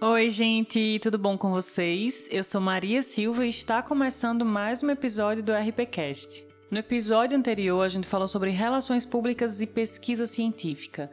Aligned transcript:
Oi, 0.00 0.30
gente, 0.30 1.00
tudo 1.02 1.18
bom 1.18 1.36
com 1.36 1.50
vocês? 1.50 2.28
Eu 2.30 2.44
sou 2.44 2.60
Maria 2.60 3.02
Silva 3.02 3.44
e 3.44 3.48
está 3.48 3.82
começando 3.82 4.44
mais 4.44 4.80
um 4.80 4.90
episódio 4.90 5.42
do 5.42 5.52
RPCast. 5.52 6.46
No 6.70 6.78
episódio 6.78 7.36
anterior, 7.36 7.82
a 7.82 7.88
gente 7.88 8.06
falou 8.06 8.28
sobre 8.28 8.50
relações 8.50 9.04
públicas 9.04 9.60
e 9.60 9.66
pesquisa 9.66 10.24
científica. 10.24 11.10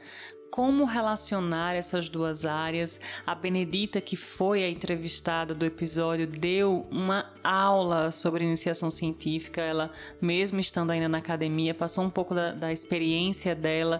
Como 0.51 0.85
relacionar 0.85 1.73
essas 1.73 2.09
duas 2.09 2.45
áreas? 2.45 2.99
A 3.25 3.33
Benedita, 3.33 3.99
que 3.99 4.15
foi 4.15 4.63
a 4.63 4.69
entrevistada 4.69 5.55
do 5.55 5.65
episódio, 5.65 6.27
deu 6.27 6.85
uma 6.91 7.33
aula 7.43 8.11
sobre 8.11 8.43
iniciação 8.43 8.91
científica. 8.91 9.61
Ela, 9.61 9.91
mesmo 10.21 10.59
estando 10.59 10.91
ainda 10.91 11.09
na 11.09 11.17
academia, 11.17 11.73
passou 11.73 12.03
um 12.03 12.09
pouco 12.09 12.35
da, 12.35 12.51
da 12.51 12.71
experiência 12.71 13.55
dela 13.55 13.99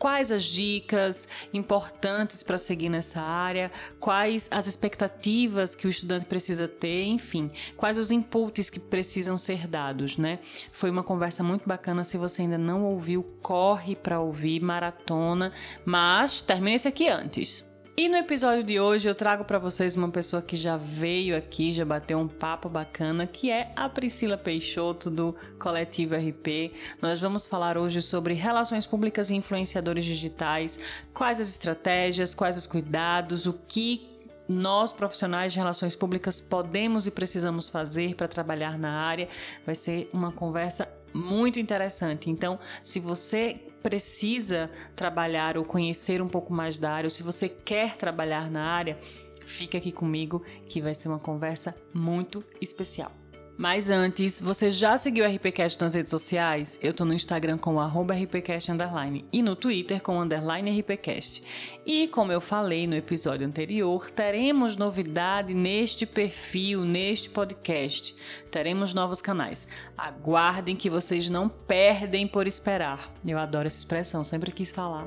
quais 0.00 0.32
as 0.32 0.44
dicas 0.44 1.28
importantes 1.52 2.42
para 2.42 2.56
seguir 2.56 2.88
nessa 2.88 3.20
área, 3.20 3.70
quais 4.00 4.48
as 4.50 4.66
expectativas 4.66 5.74
que 5.74 5.86
o 5.86 5.90
estudante 5.90 6.24
precisa 6.24 6.66
ter, 6.66 7.04
enfim, 7.04 7.50
quais 7.76 7.98
os 7.98 8.10
inputs 8.10 8.70
que 8.70 8.80
precisam 8.80 9.36
ser 9.36 9.66
dados, 9.68 10.16
né? 10.16 10.38
Foi 10.72 10.90
uma 10.90 11.04
conversa 11.04 11.44
muito 11.44 11.68
bacana. 11.68 12.02
Se 12.02 12.16
você 12.16 12.42
ainda 12.42 12.56
não 12.56 12.82
ouviu, 12.82 13.22
corre 13.42 13.94
para 13.94 14.18
ouvir, 14.18 14.60
maratona, 14.60 15.52
mas 15.84 16.40
termine 16.40 16.76
esse 16.76 16.88
aqui 16.88 17.06
antes. 17.06 17.69
E 17.96 18.08
no 18.08 18.16
episódio 18.16 18.64
de 18.64 18.80
hoje 18.80 19.08
eu 19.08 19.14
trago 19.14 19.44
para 19.44 19.58
vocês 19.58 19.94
uma 19.94 20.10
pessoa 20.10 20.40
que 20.40 20.56
já 20.56 20.76
veio 20.76 21.36
aqui, 21.36 21.72
já 21.72 21.84
bateu 21.84 22.18
um 22.18 22.28
papo 22.28 22.68
bacana, 22.68 23.26
que 23.26 23.50
é 23.50 23.72
a 23.76 23.88
Priscila 23.88 24.38
Peixoto 24.38 25.10
do 25.10 25.36
Coletivo 25.58 26.14
RP. 26.14 26.72
Nós 27.02 27.20
vamos 27.20 27.46
falar 27.46 27.76
hoje 27.76 28.00
sobre 28.00 28.32
relações 28.32 28.86
públicas 28.86 29.28
e 29.28 29.34
influenciadores 29.34 30.04
digitais, 30.04 30.78
quais 31.12 31.40
as 31.40 31.48
estratégias, 31.48 32.34
quais 32.34 32.56
os 32.56 32.66
cuidados, 32.66 33.46
o 33.46 33.52
que 33.52 34.08
nós 34.48 34.92
profissionais 34.92 35.52
de 35.52 35.58
relações 35.58 35.94
públicas 35.94 36.40
podemos 36.40 37.06
e 37.06 37.10
precisamos 37.10 37.68
fazer 37.68 38.14
para 38.14 38.28
trabalhar 38.28 38.78
na 38.78 39.02
área. 39.02 39.28
Vai 39.66 39.74
ser 39.74 40.08
uma 40.12 40.32
conversa 40.32 40.88
muito 41.12 41.58
interessante. 41.58 42.30
Então, 42.30 42.58
se 42.82 42.98
você 42.98 43.60
precisa 43.82 44.70
trabalhar 44.94 45.56
ou 45.56 45.64
conhecer 45.64 46.20
um 46.22 46.28
pouco 46.28 46.52
mais 46.52 46.78
da 46.78 46.92
área, 46.92 47.06
ou 47.06 47.10
se 47.10 47.22
você 47.22 47.48
quer 47.48 47.96
trabalhar 47.96 48.50
na 48.50 48.64
área, 48.64 48.98
fica 49.44 49.78
aqui 49.78 49.92
comigo 49.92 50.44
que 50.68 50.80
vai 50.80 50.94
ser 50.94 51.08
uma 51.08 51.18
conversa 51.18 51.74
muito 51.92 52.44
especial. 52.60 53.19
Mas 53.60 53.90
antes, 53.90 54.40
você 54.40 54.70
já 54.70 54.96
seguiu 54.96 55.22
o 55.22 55.28
RPCast 55.28 55.78
nas 55.82 55.92
redes 55.92 56.08
sociais? 56.08 56.78
Eu 56.80 56.94
tô 56.94 57.04
no 57.04 57.12
Instagram 57.12 57.58
com 57.58 57.74
o 57.74 57.80
RPCast 58.10 58.72
underline 58.72 59.26
e 59.30 59.42
no 59.42 59.54
Twitter 59.54 60.00
com 60.00 60.18
underline 60.18 60.80
RPCast. 60.80 61.42
E 61.84 62.08
como 62.08 62.32
eu 62.32 62.40
falei 62.40 62.86
no 62.86 62.94
episódio 62.94 63.46
anterior, 63.46 64.10
teremos 64.12 64.78
novidade 64.78 65.52
neste 65.52 66.06
perfil, 66.06 66.86
neste 66.86 67.28
podcast. 67.28 68.16
Teremos 68.50 68.94
novos 68.94 69.20
canais. 69.20 69.68
Aguardem 69.94 70.74
que 70.74 70.88
vocês 70.88 71.28
não 71.28 71.46
perdem 71.46 72.26
por 72.26 72.46
esperar. 72.46 73.12
Eu 73.26 73.38
adoro 73.38 73.66
essa 73.66 73.78
expressão, 73.78 74.24
sempre 74.24 74.52
quis 74.52 74.72
falar. 74.72 75.06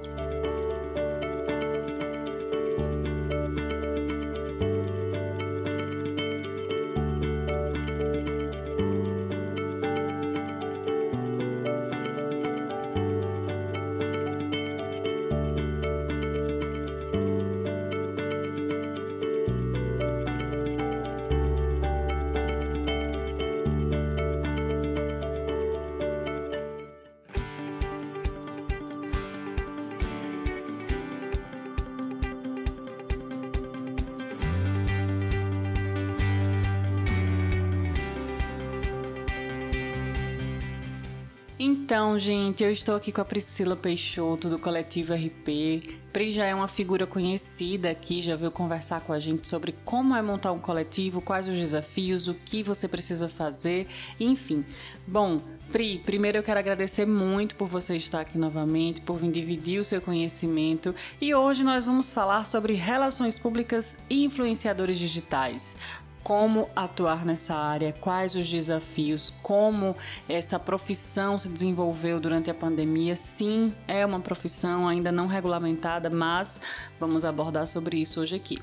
Então, 41.93 42.17
gente, 42.17 42.63
eu 42.63 42.71
estou 42.71 42.95
aqui 42.95 43.11
com 43.11 43.21
a 43.21 43.23
Priscila 43.23 43.75
Peixoto, 43.75 44.49
do 44.49 44.57
Coletivo 44.57 45.13
RP. 45.13 45.99
Pri 46.11 46.31
já 46.31 46.43
é 46.43 46.55
uma 46.55 46.67
figura 46.67 47.05
conhecida 47.05 47.91
aqui, 47.91 48.19
já 48.19 48.35
veio 48.35 48.49
conversar 48.49 49.01
com 49.01 49.13
a 49.13 49.19
gente 49.19 49.47
sobre 49.47 49.75
como 49.85 50.15
é 50.15 50.21
montar 50.23 50.53
um 50.53 50.59
coletivo, 50.59 51.21
quais 51.21 51.47
os 51.47 51.55
desafios, 51.55 52.27
o 52.27 52.33
que 52.33 52.63
você 52.63 52.87
precisa 52.87 53.29
fazer, 53.29 53.85
enfim. 54.19 54.65
Bom, 55.05 55.39
Pri, 55.71 55.99
primeiro 55.99 56.39
eu 56.39 56.43
quero 56.43 56.59
agradecer 56.59 57.05
muito 57.05 57.55
por 57.55 57.67
você 57.67 57.95
estar 57.95 58.21
aqui 58.21 58.37
novamente, 58.37 59.01
por 59.01 59.17
vir 59.17 59.31
dividir 59.31 59.79
o 59.79 59.83
seu 59.83 60.01
conhecimento. 60.01 60.93
E 61.21 61.33
hoje 61.33 61.63
nós 61.63 61.85
vamos 61.85 62.11
falar 62.11 62.45
sobre 62.45 62.73
relações 62.73 63.39
públicas 63.39 63.97
e 64.09 64.23
influenciadores 64.23 64.97
digitais 64.97 65.75
como 66.23 66.69
atuar 66.75 67.25
nessa 67.25 67.53
área, 67.53 67.93
quais 67.99 68.33
os 68.35 68.49
desafios, 68.49 69.33
como 69.43 69.95
essa 70.27 70.57
profissão 70.57 71.37
se 71.37 71.49
desenvolveu 71.49 72.19
durante 72.19 72.49
a 72.49 72.53
pandemia. 72.53 73.15
Sim, 73.15 73.73
é 73.87 74.05
uma 74.05 74.19
profissão 74.19 74.87
ainda 74.87 75.11
não 75.11 75.27
regulamentada, 75.27 76.09
mas 76.09 76.59
vamos 76.99 77.25
abordar 77.25 77.67
sobre 77.67 77.97
isso 77.97 78.21
hoje 78.21 78.35
aqui. 78.35 78.61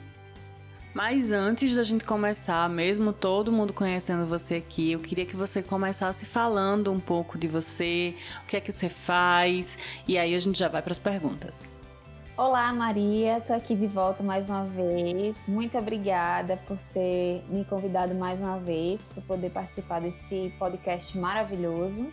Mas 0.92 1.30
antes 1.30 1.76
da 1.76 1.84
gente 1.84 2.04
começar, 2.04 2.68
mesmo 2.68 3.12
todo 3.12 3.52
mundo 3.52 3.72
conhecendo 3.72 4.26
você 4.26 4.56
aqui, 4.56 4.90
eu 4.90 4.98
queria 4.98 5.24
que 5.24 5.36
você 5.36 5.62
começasse 5.62 6.26
falando 6.26 6.90
um 6.90 6.98
pouco 6.98 7.38
de 7.38 7.46
você, 7.46 8.14
o 8.42 8.46
que 8.46 8.56
é 8.56 8.60
que 8.60 8.72
você 8.72 8.88
faz, 8.88 9.78
e 10.08 10.18
aí 10.18 10.34
a 10.34 10.38
gente 10.38 10.58
já 10.58 10.66
vai 10.66 10.82
para 10.82 10.90
as 10.90 10.98
perguntas. 10.98 11.70
Olá, 12.42 12.72
Maria, 12.72 13.36
estou 13.36 13.54
aqui 13.54 13.74
de 13.74 13.86
volta 13.86 14.22
mais 14.22 14.48
uma 14.48 14.64
vez. 14.64 15.46
Muito 15.46 15.76
obrigada 15.76 16.56
por 16.66 16.78
ter 16.84 17.44
me 17.50 17.66
convidado 17.66 18.14
mais 18.14 18.40
uma 18.40 18.58
vez 18.58 19.06
para 19.08 19.20
poder 19.20 19.50
participar 19.50 20.00
desse 20.00 20.50
podcast 20.58 21.18
maravilhoso. 21.18 22.10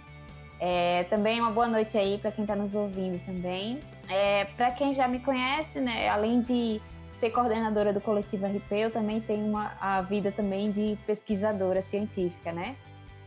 É, 0.59 1.05
também 1.05 1.39
uma 1.39 1.49
boa 1.49 1.69
noite 1.69 1.97
aí 1.97 2.17
para 2.17 2.29
quem 2.29 2.43
está 2.43 2.57
nos 2.57 2.75
ouvindo 2.75 3.25
também. 3.25 3.79
É, 4.09 4.43
para 4.57 4.69
quem 4.71 4.93
já 4.93 5.07
me 5.07 5.19
conhece, 5.19 5.79
né, 5.79 6.09
além 6.09 6.41
de 6.41 6.81
ser 7.15 7.29
coordenadora 7.29 7.93
do 7.93 8.01
coletivo 8.01 8.47
RP, 8.47 8.73
eu 8.73 8.91
também 8.91 9.21
tenho 9.21 9.45
uma, 9.45 9.77
a 9.79 10.01
vida 10.01 10.29
também 10.29 10.73
de 10.73 10.99
pesquisadora 11.07 11.81
científica, 11.81 12.51
né? 12.51 12.75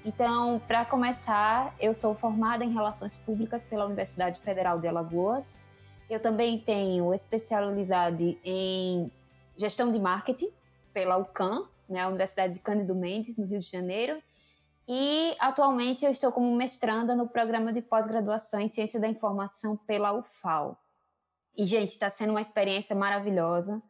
Então, 0.05 0.61
para 0.69 0.85
começar, 0.85 1.75
eu 1.81 1.95
sou 1.95 2.15
formada 2.15 2.63
em 2.63 2.75
Relações 2.75 3.17
Públicas 3.17 3.65
pela 3.65 3.87
Universidade 3.87 4.39
Federal 4.39 4.79
de 4.79 4.87
Alagoas 4.87 5.70
eu 6.11 6.21
também 6.21 6.59
tenho 6.59 7.15
especialidade 7.15 8.39
em 8.45 9.11
gestão 9.57 9.93
de 9.93 9.99
marketing 9.99 10.51
pela 10.93 11.17
UCAM, 11.17 11.69
né, 11.89 12.01
a 12.01 12.09
Universidade 12.09 12.55
de 12.55 12.59
Cândido 12.61 12.95
Mendes, 12.95 13.39
no 13.39 13.47
Rio 13.47 13.61
de 13.61 13.71
Janeiro. 13.71 14.21
E 14.89 15.37
atualmente 15.39 16.05
eu 16.05 16.11
estou 16.11 16.33
como 16.33 16.55
mestranda 16.57 17.15
no 17.15 17.29
programa 17.29 17.73
de 17.73 17.81
pós-graduação 17.81 18.61
em 18.61 18.67
Ciência 18.67 18.99
da 18.99 19.07
Informação 19.07 19.77
pela 19.77 20.13
UFAL. 20.13 20.77
E, 21.57 21.65
gente, 21.65 21.91
está 21.91 22.11
sendo 22.11 22.31
uma 22.31 22.41
experiência 22.41 22.97
maravilhosa, 22.97 23.81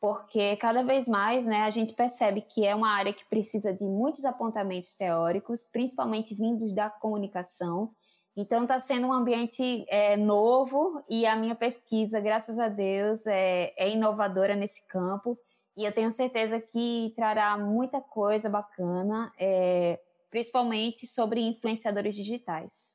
porque 0.00 0.56
cada 0.58 0.84
vez 0.84 1.08
mais 1.08 1.44
né, 1.44 1.62
a 1.62 1.70
gente 1.70 1.92
percebe 1.94 2.40
que 2.40 2.64
é 2.64 2.74
uma 2.74 2.90
área 2.90 3.12
que 3.12 3.24
precisa 3.24 3.72
de 3.72 3.84
muitos 3.84 4.24
apontamentos 4.24 4.94
teóricos, 4.94 5.68
principalmente 5.72 6.34
vindos 6.34 6.72
da 6.72 6.88
comunicação, 6.88 7.90
então 8.36 8.62
está 8.62 8.80
sendo 8.80 9.06
um 9.06 9.12
ambiente 9.12 9.84
é, 9.88 10.16
novo 10.16 11.02
e 11.08 11.24
a 11.24 11.36
minha 11.36 11.54
pesquisa, 11.54 12.20
graças 12.20 12.58
a 12.58 12.68
Deus, 12.68 13.26
é, 13.26 13.72
é, 13.76 13.90
inovadora 13.90 14.56
nesse 14.56 14.84
campo 14.86 15.38
e 15.76 15.84
eu 15.84 15.92
tenho 15.92 16.10
certeza 16.12 16.60
que 16.60 17.12
trará 17.16 17.56
muita 17.58 18.00
coisa 18.00 18.48
bacana, 18.48 19.32
é, 19.38 20.00
principalmente 20.30 21.06
sobre 21.06 21.40
influenciadores 21.40 22.14
digitais. 22.14 22.94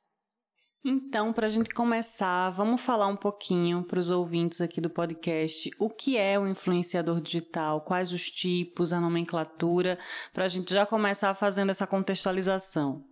Então, 0.82 1.30
para 1.30 1.46
a 1.46 1.50
gente 1.50 1.74
começar, 1.74 2.48
vamos 2.50 2.80
falar 2.80 3.06
um 3.06 3.16
pouquinho 3.16 3.84
para 3.84 4.00
os 4.00 4.10
ouvintes 4.10 4.62
aqui 4.62 4.80
do 4.80 4.88
podcast 4.88 5.70
o 5.78 5.90
que 5.90 6.16
é 6.16 6.38
o 6.38 6.48
influenciador 6.48 7.20
digital, 7.20 7.82
quais 7.82 8.12
os 8.12 8.30
tipos, 8.30 8.90
a 8.90 8.98
nomenclatura, 8.98 9.98
para 10.32 10.46
a 10.46 10.48
gente 10.48 10.72
já 10.72 10.86
começar 10.86 11.34
fazendo 11.34 11.68
essa 11.68 11.86
contextualização. 11.86 13.04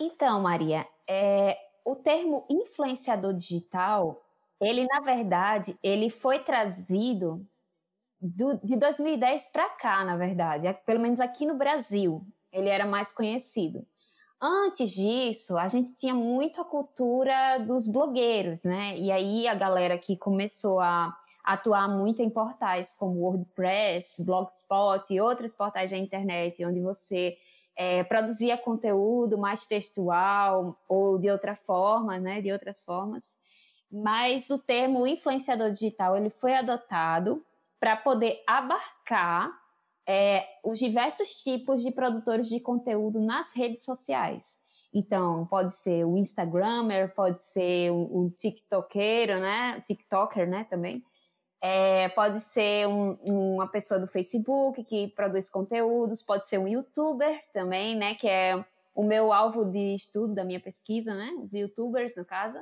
Então, 0.00 0.42
Maria, 0.42 0.84
é, 1.08 1.58
o 1.84 1.96
termo 1.96 2.44
influenciador 2.50 3.34
digital, 3.34 4.22
ele 4.60 4.84
na 4.86 5.00
verdade, 5.00 5.78
ele 5.82 6.10
foi 6.10 6.40
trazido 6.40 7.46
do, 8.20 8.58
de 8.62 8.76
2010 8.76 9.48
para 9.48 9.68
cá, 9.70 10.04
na 10.04 10.16
verdade, 10.16 10.72
pelo 10.84 11.00
menos 11.00 11.20
aqui 11.20 11.46
no 11.46 11.56
Brasil, 11.56 12.26
ele 12.52 12.68
era 12.68 12.84
mais 12.84 13.12
conhecido. 13.12 13.86
Antes 14.40 14.90
disso, 14.90 15.58
a 15.58 15.66
gente 15.66 15.96
tinha 15.96 16.14
muito 16.14 16.60
a 16.60 16.64
cultura 16.64 17.58
dos 17.58 17.90
blogueiros, 17.90 18.62
né? 18.62 18.96
E 18.96 19.10
aí 19.10 19.48
a 19.48 19.54
galera 19.54 19.98
que 19.98 20.16
começou 20.16 20.78
a, 20.78 21.12
atuar 21.48 21.88
muito 21.88 22.20
em 22.20 22.28
portais 22.28 22.92
como 22.92 23.22
WordPress, 23.22 24.22
Blogspot 24.22 25.02
e 25.08 25.18
outros 25.18 25.54
portais 25.54 25.90
da 25.90 25.96
internet, 25.96 26.62
onde 26.62 26.78
você 26.78 27.38
é, 27.78 28.02
produzia 28.02 28.58
conteúdo 28.58 29.38
mais 29.38 29.64
textual 29.64 30.76
ou 30.88 31.16
de 31.16 31.30
outra 31.30 31.54
forma, 31.54 32.18
né, 32.18 32.42
de 32.42 32.50
outras 32.50 32.82
formas. 32.82 33.36
Mas 33.90 34.50
o 34.50 34.58
termo 34.58 35.06
influenciador 35.06 35.70
digital 35.70 36.16
ele 36.16 36.28
foi 36.28 36.54
adotado 36.54 37.40
para 37.78 37.96
poder 37.96 38.42
abarcar 38.48 39.48
é, 40.04 40.44
os 40.64 40.80
diversos 40.80 41.28
tipos 41.42 41.80
de 41.80 41.92
produtores 41.92 42.48
de 42.48 42.58
conteúdo 42.58 43.20
nas 43.20 43.56
redes 43.56 43.84
sociais. 43.84 44.58
Então, 44.92 45.46
pode 45.46 45.74
ser 45.76 46.04
o 46.04 46.16
Instagrammer, 46.16 47.14
pode 47.14 47.40
ser 47.42 47.92
o, 47.92 48.24
o 48.24 48.30
TikTokeiro, 48.30 49.38
né? 49.38 49.80
TikToker, 49.86 50.48
né, 50.48 50.66
também. 50.68 51.04
É, 51.60 52.08
pode 52.10 52.40
ser 52.40 52.86
um, 52.86 53.14
uma 53.24 53.66
pessoa 53.66 53.98
do 53.98 54.06
Facebook 54.06 54.84
que 54.84 55.08
produz 55.08 55.48
conteúdos, 55.48 56.22
pode 56.22 56.46
ser 56.46 56.58
um 56.58 56.68
youtuber 56.68 57.42
também, 57.52 57.96
né? 57.96 58.14
Que 58.14 58.28
é 58.28 58.64
o 58.94 59.02
meu 59.02 59.32
alvo 59.32 59.64
de 59.64 59.94
estudo 59.94 60.34
da 60.34 60.44
minha 60.44 60.60
pesquisa, 60.60 61.14
né? 61.14 61.32
Os 61.42 61.52
youtubers, 61.52 62.16
no 62.16 62.24
caso. 62.24 62.58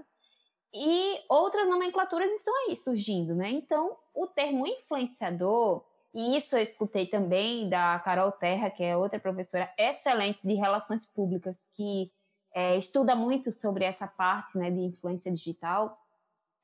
E 0.72 1.20
outras 1.28 1.68
nomenclaturas 1.68 2.30
estão 2.32 2.54
aí 2.66 2.76
surgindo, 2.76 3.34
né? 3.34 3.50
Então, 3.50 3.96
o 4.14 4.26
termo 4.26 4.66
influenciador, 4.66 5.84
e 6.14 6.36
isso 6.36 6.56
eu 6.56 6.62
escutei 6.62 7.06
também 7.06 7.68
da 7.68 7.98
Carol 8.00 8.32
Terra, 8.32 8.70
que 8.70 8.82
é 8.82 8.96
outra 8.96 9.20
professora 9.20 9.70
excelente 9.78 10.46
de 10.46 10.54
relações 10.54 11.04
públicas, 11.04 11.68
que 11.74 12.10
é, 12.54 12.76
estuda 12.76 13.14
muito 13.14 13.52
sobre 13.52 13.84
essa 13.84 14.06
parte 14.06 14.56
né, 14.56 14.70
de 14.70 14.80
influência 14.80 15.30
digital 15.30 15.98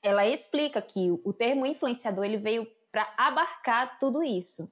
ela 0.03 0.27
explica 0.27 0.83
que 0.83 1.11
o 1.25 1.33
termo 1.33 1.65
influenciador 1.65 2.25
ele 2.25 2.37
veio 2.37 2.67
para 2.91 3.13
abarcar 3.17 3.99
tudo 3.99 4.23
isso. 4.23 4.71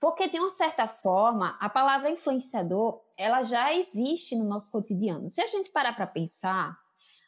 Porque 0.00 0.28
de 0.28 0.38
uma 0.38 0.50
certa 0.50 0.86
forma, 0.86 1.56
a 1.60 1.68
palavra 1.68 2.10
influenciador, 2.10 3.02
ela 3.16 3.42
já 3.42 3.74
existe 3.74 4.36
no 4.36 4.44
nosso 4.44 4.70
cotidiano. 4.70 5.28
Se 5.28 5.40
a 5.40 5.46
gente 5.46 5.70
parar 5.70 5.94
para 5.94 6.06
pensar, 6.06 6.78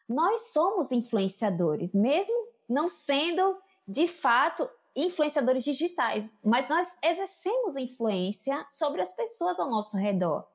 nós 0.08 0.52
somos 0.52 0.92
influenciadores, 0.92 1.94
mesmo 1.94 2.34
não 2.68 2.88
sendo 2.88 3.56
de 3.86 4.06
fato 4.06 4.68
influenciadores 4.94 5.64
digitais, 5.64 6.32
mas 6.44 6.68
nós 6.68 6.88
exercemos 7.02 7.76
influência 7.76 8.66
sobre 8.68 9.00
as 9.00 9.12
pessoas 9.12 9.58
ao 9.58 9.70
nosso 9.70 9.96
redor. 9.96 10.46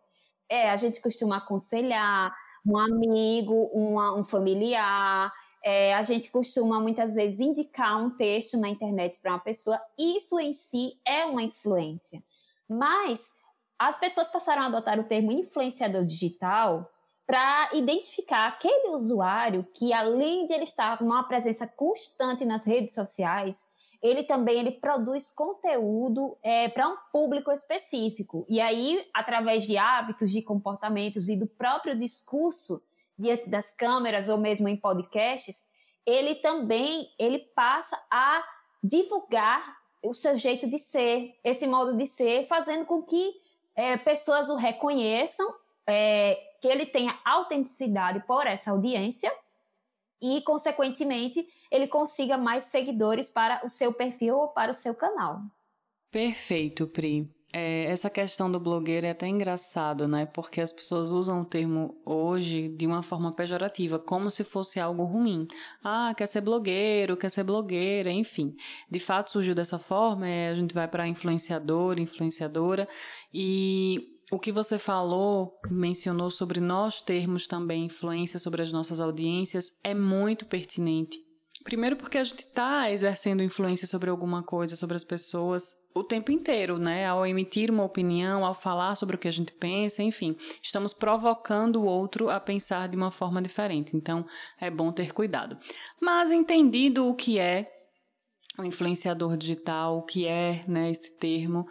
É, 0.50 0.70
a 0.70 0.78
gente 0.78 1.02
costuma 1.02 1.38
aconselhar 1.38 2.36
um 2.66 2.78
amigo, 2.78 3.70
uma, 3.74 4.16
um 4.16 4.24
familiar, 4.24 5.34
é, 5.64 5.94
a 5.94 6.04
gente 6.04 6.30
costuma 6.30 6.80
muitas 6.80 7.16
vezes 7.16 7.40
indicar 7.40 7.98
um 7.98 8.10
texto 8.10 8.58
na 8.58 8.70
internet 8.70 9.18
para 9.20 9.32
uma 9.32 9.40
pessoa, 9.40 9.80
isso 9.98 10.38
em 10.40 10.52
si 10.52 11.00
é 11.06 11.26
uma 11.26 11.42
influência. 11.42 12.22
Mas 12.68 13.32
as 13.80 13.98
pessoas 13.98 14.28
passaram 14.28 14.64
a 14.64 14.66
adotar 14.66 15.00
o 15.00 15.06
termo 15.06 15.32
influenciador 15.32 16.04
digital 16.04 16.90
para 17.26 17.70
identificar 17.74 18.48
aquele 18.48 18.90
usuário 18.90 19.66
que, 19.74 19.94
além 19.94 20.46
de 20.46 20.54
ele 20.54 20.66
estar 20.66 20.98
com 20.98 21.06
uma 21.06 21.24
presença 21.24 21.66
constante 21.66 22.44
nas 22.44 22.66
redes 22.66 22.94
sociais, 22.94 23.66
ele 24.02 24.24
também 24.24 24.60
ele 24.60 24.72
produz 24.72 25.32
conteúdo 25.32 26.38
é, 26.44 26.68
para 26.68 26.90
um 26.90 26.98
público 27.10 27.50
específico. 27.50 28.46
E 28.50 28.60
aí, 28.60 29.08
através 29.14 29.64
de 29.64 29.78
hábitos, 29.78 30.30
de 30.30 30.42
comportamentos 30.42 31.30
e 31.30 31.38
do 31.38 31.48
próprio 31.48 31.98
discurso 31.98 32.84
diante 33.18 33.50
das 33.50 33.72
câmeras 33.76 34.30
ou 34.30 34.38
mesmo 34.38 34.68
em 34.68 34.78
podcasts, 34.78 35.68
ele 36.06 36.36
também 36.36 37.10
ele 37.18 37.40
passa 37.56 37.96
a 38.12 38.44
divulgar 38.84 39.78
o 40.04 40.14
seu 40.14 40.38
jeito 40.38 40.68
de 40.68 40.78
ser, 40.78 41.40
esse 41.44 41.66
modo 41.66 41.96
de 41.96 42.06
ser, 42.06 42.46
fazendo 42.46 42.86
com 42.86 43.02
que 43.02 43.34
é, 43.76 43.96
pessoas 43.98 44.50
o 44.50 44.56
reconheçam, 44.56 45.54
é, 45.88 46.36
que 46.62 46.68
ele 46.68 46.86
tenha 46.86 47.18
autenticidade 47.24 48.22
por 48.28 48.46
essa 48.46 48.72
audiência 48.72 49.34
e, 50.22 50.42
consequentemente, 50.42 51.48
ele 51.72 51.88
consiga 51.88 52.38
mais 52.38 52.66
seguidores 52.66 53.30
para 53.30 53.62
o 53.66 53.70
seu 53.70 53.94
perfil 53.94 54.38
ou 54.38 54.48
para 54.50 54.72
o 54.72 54.74
seu 54.74 54.94
canal. 54.94 55.42
Perfeito, 56.12 56.86
Pri. 56.88 57.30
É, 57.56 57.84
essa 57.84 58.10
questão 58.10 58.52
do 58.52 58.60
blogueiro 58.60 59.06
é 59.06 59.12
até 59.12 59.28
engraçado, 59.28 60.08
né? 60.08 60.26
Porque 60.26 60.60
as 60.60 60.72
pessoas 60.72 61.12
usam 61.12 61.42
o 61.42 61.46
termo 61.46 61.96
hoje 62.04 62.68
de 62.68 62.88
uma 62.88 63.04
forma 63.04 63.32
pejorativa, 63.32 64.00
como 64.00 64.32
se 64.32 64.44
fosse 64.44 64.80
algo 64.80 65.04
ruim. 65.04 65.48
Ah, 65.84 66.16
quer 66.18 66.28
ser 66.28 66.42
blogueiro, 66.42 67.16
quer 67.16 67.30
ser 67.30 67.44
blogueira, 67.44 68.10
enfim. 68.12 68.56
De 68.90 69.00
fato 69.00 69.30
surgiu 69.30 69.54
dessa 69.54 69.78
forma, 69.78 70.28
é, 70.28 70.50
a 70.50 70.56
gente 70.56 70.74
vai 70.74 70.88
para 70.88 71.08
influenciador, 71.08 72.00
influenciadora, 72.00 72.90
e 73.32 74.18
o 74.32 74.40
que 74.40 74.52
você 74.52 74.80
falou, 74.80 75.60
mencionou 75.70 76.32
sobre 76.32 76.60
nós 76.60 77.02
termos 77.02 77.46
também 77.46 77.86
influência 77.86 78.40
sobre 78.40 78.64
as 78.64 78.72
nossas 78.72 79.00
audiências, 79.00 79.72
é 79.84 79.94
muito 79.94 80.48
pertinente. 80.48 81.20
Primeiro 81.64 81.96
porque 81.96 82.18
a 82.18 82.24
gente 82.24 82.40
está 82.40 82.92
exercendo 82.92 83.42
influência 83.42 83.88
sobre 83.88 84.10
alguma 84.10 84.44
coisa, 84.44 84.76
sobre 84.76 84.96
as 84.96 85.04
pessoas, 85.04 85.76
o 85.96 86.04
tempo 86.04 86.32
inteiro, 86.32 86.78
né? 86.78 87.06
Ao 87.06 87.26
emitir 87.26 87.72
uma 87.72 87.84
opinião, 87.84 88.46
ao 88.46 88.54
falar 88.54 88.96
sobre 88.96 89.16
o 89.16 89.20
que 89.20 89.28
a 89.28 89.32
gente 89.32 89.54
pensa, 89.54 90.04
enfim, 90.04 90.36
estamos 90.62 90.94
provocando 90.94 91.78
o 91.78 91.86
outro 91.86 92.30
a 92.30 92.40
pensar 92.40 92.90
de 92.90 92.98
uma 92.98 93.12
forma 93.12 93.42
diferente. 93.42 93.96
Então, 93.96 94.26
é 94.60 94.70
bom 94.70 94.92
ter 94.92 95.14
cuidado. 95.14 95.58
Mas 96.02 96.32
entendido 96.32 97.08
o 97.08 97.16
que 97.16 97.40
é 97.40 97.72
o 98.58 98.64
influenciador 98.64 99.38
digital, 99.38 99.98
o 99.98 100.04
que 100.04 100.28
é, 100.28 100.64
né, 100.68 100.92
esse 100.92 101.18
termo, 101.18 101.66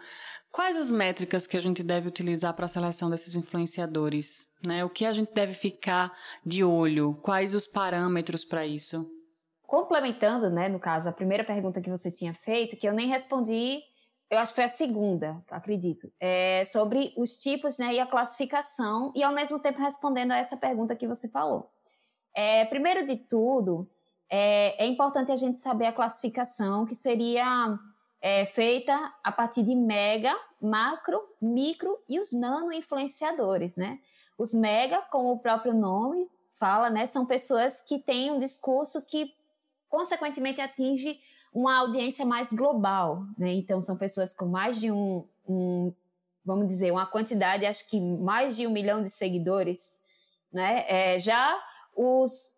quais 0.51 0.75
as 0.75 0.91
métricas 0.91 1.47
que 1.47 1.55
a 1.55 1.59
gente 1.59 1.81
deve 1.81 2.09
utilizar 2.09 2.53
para 2.53 2.65
a 2.65 2.69
seleção 2.69 3.09
desses 3.09 3.35
influenciadores, 3.35 4.45
né? 4.65 4.83
O 4.83 4.89
que 4.89 5.05
a 5.05 5.13
gente 5.13 5.33
deve 5.33 5.53
ficar 5.53 6.11
de 6.45 6.63
olho? 6.63 7.17
Quais 7.21 7.55
os 7.55 7.67
parâmetros 7.67 8.43
para 8.43 8.65
isso? 8.65 9.05
Complementando, 9.65 10.49
né, 10.49 10.69
no 10.69 10.79
caso, 10.79 11.09
a 11.09 11.11
primeira 11.11 11.43
pergunta 11.43 11.81
que 11.81 11.89
você 11.89 12.11
tinha 12.11 12.33
feito, 12.33 12.77
que 12.77 12.87
eu 12.87 12.93
nem 12.93 13.07
respondi 13.07 13.81
eu 14.33 14.39
acho 14.39 14.51
que 14.51 14.55
foi 14.55 14.63
a 14.63 14.69
segunda, 14.69 15.43
acredito, 15.47 16.11
é 16.19 16.63
sobre 16.65 17.13
os 17.15 17.37
tipos 17.37 17.77
né, 17.77 17.93
e 17.93 17.99
a 17.99 18.05
classificação, 18.07 19.13
e 19.15 19.21
ao 19.21 19.31
mesmo 19.31 19.59
tempo 19.59 19.79
respondendo 19.79 20.31
a 20.31 20.37
essa 20.37 20.57
pergunta 20.57 20.95
que 20.95 21.07
você 21.07 21.29
falou. 21.29 21.69
É, 22.35 22.65
primeiro 22.65 23.05
de 23.05 23.15
tudo, 23.15 23.87
é, 24.27 24.83
é, 24.83 24.87
importante 24.87 25.31
a 25.31 25.37
gente 25.37 25.59
saber 25.59 25.85
a 25.85 25.93
classificação, 25.93 26.83
que 26.83 26.95
seria 26.95 27.77
é, 28.19 28.47
feita 28.47 29.13
a 29.23 29.31
partir 29.31 29.61
de 29.61 29.75
mega, 29.75 30.35
macro, 30.59 31.21
micro 31.39 31.99
e 32.09 32.19
os 32.19 32.33
nano 32.33 32.73
influenciadores, 32.73 33.77
né? 33.77 33.99
Os 34.35 34.55
mega, 34.55 34.99
como 35.11 35.31
o 35.31 35.39
próprio 35.39 35.75
nome 35.75 36.27
fala, 36.55 36.89
né, 36.89 37.05
são 37.05 37.25
pessoas 37.25 37.81
que 37.81 37.99
têm 37.99 38.31
um 38.31 38.39
discurso 38.39 39.05
que, 39.05 39.31
consequentemente, 39.93 40.59
atinge 40.59 41.21
uma 41.53 41.77
audiência 41.77 42.25
mais 42.25 42.51
global, 42.51 43.27
né? 43.37 43.53
Então 43.53 43.79
são 43.79 43.95
pessoas 43.95 44.33
com 44.33 44.47
mais 44.47 44.79
de 44.79 44.91
um, 44.91 45.23
um, 45.47 45.93
vamos 46.43 46.65
dizer, 46.65 46.89
uma 46.89 47.05
quantidade, 47.05 47.63
acho 47.63 47.87
que 47.87 48.01
mais 48.01 48.55
de 48.57 48.65
um 48.65 48.71
milhão 48.71 49.03
de 49.03 49.11
seguidores, 49.11 49.95
né? 50.51 50.83
É, 50.87 51.19
já 51.19 51.63
os 51.95 52.49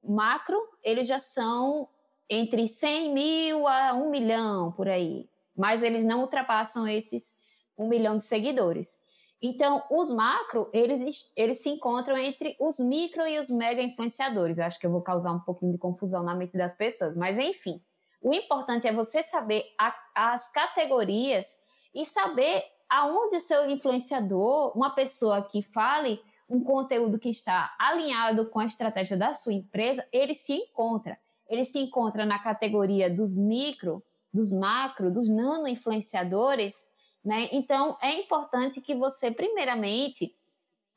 macro, 0.00 0.56
eles 0.80 1.08
já 1.08 1.18
são 1.18 1.88
entre 2.30 2.68
100 2.68 3.12
mil 3.12 3.66
a 3.66 3.92
um 3.92 4.08
milhão 4.08 4.70
por 4.70 4.88
aí, 4.88 5.28
mas 5.56 5.82
eles 5.82 6.06
não 6.06 6.20
ultrapassam 6.20 6.86
esses 6.86 7.34
um 7.76 7.88
milhão 7.88 8.16
de 8.16 8.22
seguidores. 8.22 9.00
Então, 9.40 9.82
os 9.90 10.10
macro, 10.10 10.70
eles, 10.72 11.32
eles 11.36 11.62
se 11.62 11.68
encontram 11.68 12.16
entre 12.16 12.56
os 12.58 12.78
micro 12.78 13.26
e 13.26 13.38
os 13.38 13.50
mega 13.50 13.82
influenciadores. 13.82 14.58
Eu 14.58 14.64
acho 14.64 14.78
que 14.78 14.86
eu 14.86 14.90
vou 14.90 15.02
causar 15.02 15.32
um 15.32 15.40
pouquinho 15.40 15.72
de 15.72 15.78
confusão 15.78 16.22
na 16.22 16.34
mente 16.34 16.56
das 16.56 16.74
pessoas, 16.74 17.14
mas 17.14 17.38
enfim. 17.38 17.82
O 18.22 18.32
importante 18.32 18.88
é 18.88 18.92
você 18.92 19.22
saber 19.22 19.64
a, 19.78 19.94
as 20.14 20.50
categorias 20.50 21.58
e 21.94 22.04
saber 22.06 22.64
aonde 22.88 23.36
o 23.36 23.40
seu 23.40 23.68
influenciador, 23.68 24.76
uma 24.76 24.94
pessoa 24.94 25.42
que 25.42 25.62
fale 25.62 26.20
um 26.48 26.62
conteúdo 26.62 27.18
que 27.18 27.28
está 27.28 27.74
alinhado 27.78 28.46
com 28.46 28.60
a 28.60 28.66
estratégia 28.66 29.16
da 29.16 29.34
sua 29.34 29.52
empresa, 29.52 30.06
ele 30.12 30.34
se 30.34 30.54
encontra. 30.54 31.18
Ele 31.48 31.64
se 31.64 31.78
encontra 31.78 32.24
na 32.24 32.38
categoria 32.38 33.10
dos 33.10 33.36
micro, 33.36 34.02
dos 34.32 34.52
macro, 34.52 35.10
dos 35.10 35.28
nano 35.28 35.68
influenciadores, 35.68 36.90
né? 37.26 37.48
Então 37.52 37.98
é 38.00 38.14
importante 38.14 38.80
que 38.80 38.94
você 38.94 39.30
primeiramente 39.30 40.34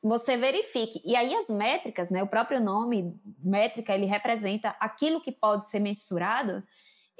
você 0.02 0.36
verifique. 0.36 1.02
E 1.04 1.14
aí 1.14 1.34
as 1.34 1.50
métricas, 1.50 2.08
né? 2.10 2.22
O 2.22 2.26
próprio 2.26 2.58
nome 2.58 3.20
métrica, 3.42 3.94
ele 3.94 4.06
representa 4.06 4.74
aquilo 4.80 5.20
que 5.20 5.32
pode 5.32 5.68
ser 5.68 5.80
mensurado 5.80 6.62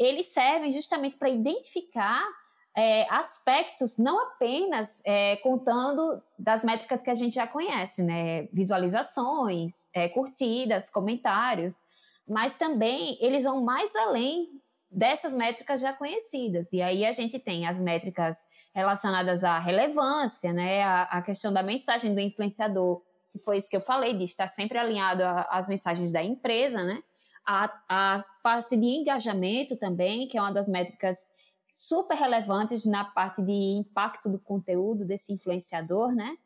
eles 0.00 0.29
servem 0.29 0.73
justamente 0.73 1.17
para 1.19 1.29
identificar 1.29 2.26
é, 2.75 3.07
aspectos, 3.12 3.99
não 3.99 4.19
apenas 4.19 5.02
é, 5.05 5.37
contando 5.37 6.23
das 6.38 6.64
métricas 6.64 7.02
que 7.02 7.11
a 7.11 7.14
gente 7.14 7.35
já 7.35 7.47
conhece, 7.47 8.02
né? 8.02 8.45
Visualizações, 8.50 9.90
é, 9.93 10.09
curtidas, 10.09 10.88
comentários, 10.88 11.83
mas 12.26 12.57
também 12.57 13.19
eles 13.21 13.45
vão 13.45 13.62
mais 13.62 13.95
além 13.95 14.49
dessas 14.90 15.35
métricas 15.35 15.80
já 15.80 15.92
conhecidas. 15.92 16.68
E 16.73 16.82
aí 16.82 17.06
a 17.06 17.12
gente 17.12 17.38
tem 17.38 17.66
as 17.66 17.78
métricas 17.78 18.44
relacionadas 18.75 19.44
à 19.44 19.59
relevância, 19.59 20.52
né, 20.52 20.82
a, 20.82 21.02
a 21.02 21.23
questão 21.23 21.52
da 21.52 21.62
mensagem 21.62 22.14
do 22.14 22.20
influenciador, 22.20 23.02
que 23.32 23.38
foi 23.38 23.59
isso 23.59 23.70
que 23.70 23.76
eu 23.76 23.80
falei, 23.80 24.14
de 24.14 24.25
estar 24.25 24.49
sempre 24.49 24.76
alinhado 24.78 25.23
às 25.49 25.68
mensagens 25.68 26.11
da 26.11 26.23
empresa, 26.23 26.82
né? 26.82 27.00
A, 27.47 27.73
a 27.88 28.18
parte 28.42 28.76
de 28.76 28.87
engajamento 28.87 29.76
também, 29.76 30.26
que 30.26 30.37
é 30.37 30.42
uma 30.42 30.52
das 30.52 30.68
métricas 30.68 31.26
super 31.70 32.16
relevantes 32.16 32.85
na 32.85 33.04
parte 33.04 33.40
de 33.40 33.52
impacto 33.52 34.28
do 34.28 34.38
conteúdo 34.38 35.04
desse 35.04 35.32
influenciador, 35.32 36.12
né? 36.12 36.37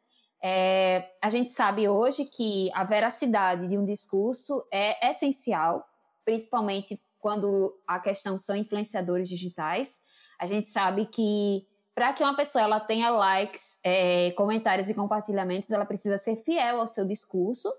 É, 0.43 1.11
a 1.23 1.31
gente 1.31 1.51
sabe 1.53 1.89
hoje 1.89 2.27
que 2.27 2.71
a 2.75 2.85
veracidade 2.85 3.67
de 3.67 3.79
um 3.79 3.85
discurso 3.85 4.63
é 4.71 5.11
essencial, 5.11 5.89
principalmente 6.23 7.01
quando 7.25 7.75
a 7.89 7.99
questão 7.99 8.37
são 8.37 8.55
influenciadores 8.55 9.31
digitais. 9.31 9.99
A 10.39 10.45
gente 10.45 10.69
sabe 10.69 11.07
que 11.07 11.67
para 11.95 12.13
que 12.13 12.23
uma 12.23 12.37
pessoa 12.37 12.63
ela 12.63 12.79
tenha 12.79 13.09
likes, 13.09 13.79
é, 13.83 14.33
comentários 14.33 14.91
e 14.91 14.95
compartilhamentos, 14.95 15.71
ela 15.71 15.87
precisa 15.87 16.19
ser 16.19 16.37
fiel 16.37 16.81
ao 16.81 16.87
seu 16.87 17.07
discurso, 17.07 17.73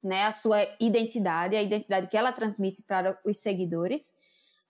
né, 0.00 0.26
a 0.26 0.30
sua 0.30 0.58
identidade, 0.78 1.56
a 1.56 1.62
identidade 1.62 2.06
que 2.06 2.16
ela 2.16 2.30
transmite 2.30 2.84
para 2.84 3.18
os 3.24 3.38
seguidores. 3.38 4.14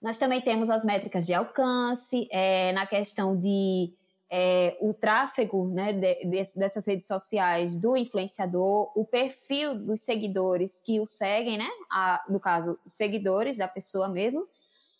Nós 0.01 0.17
também 0.17 0.41
temos 0.41 0.71
as 0.71 0.83
métricas 0.83 1.27
de 1.27 1.35
alcance, 1.35 2.27
é, 2.31 2.71
na 2.71 2.87
questão 2.87 3.37
de 3.37 3.93
é, 4.35 4.75
o 4.81 4.95
tráfego 4.95 5.67
né, 5.67 5.93
de, 5.93 6.25
de, 6.25 6.43
dessas 6.55 6.87
redes 6.87 7.05
sociais 7.05 7.77
do 7.77 7.95
influenciador, 7.95 8.91
o 8.95 9.05
perfil 9.05 9.75
dos 9.75 10.01
seguidores 10.01 10.81
que 10.83 10.99
o 10.99 11.05
seguem, 11.05 11.55
né? 11.55 11.69
A, 11.87 12.23
no 12.27 12.39
caso, 12.39 12.79
seguidores 12.87 13.57
da 13.57 13.67
pessoa 13.67 14.09
mesmo, 14.09 14.47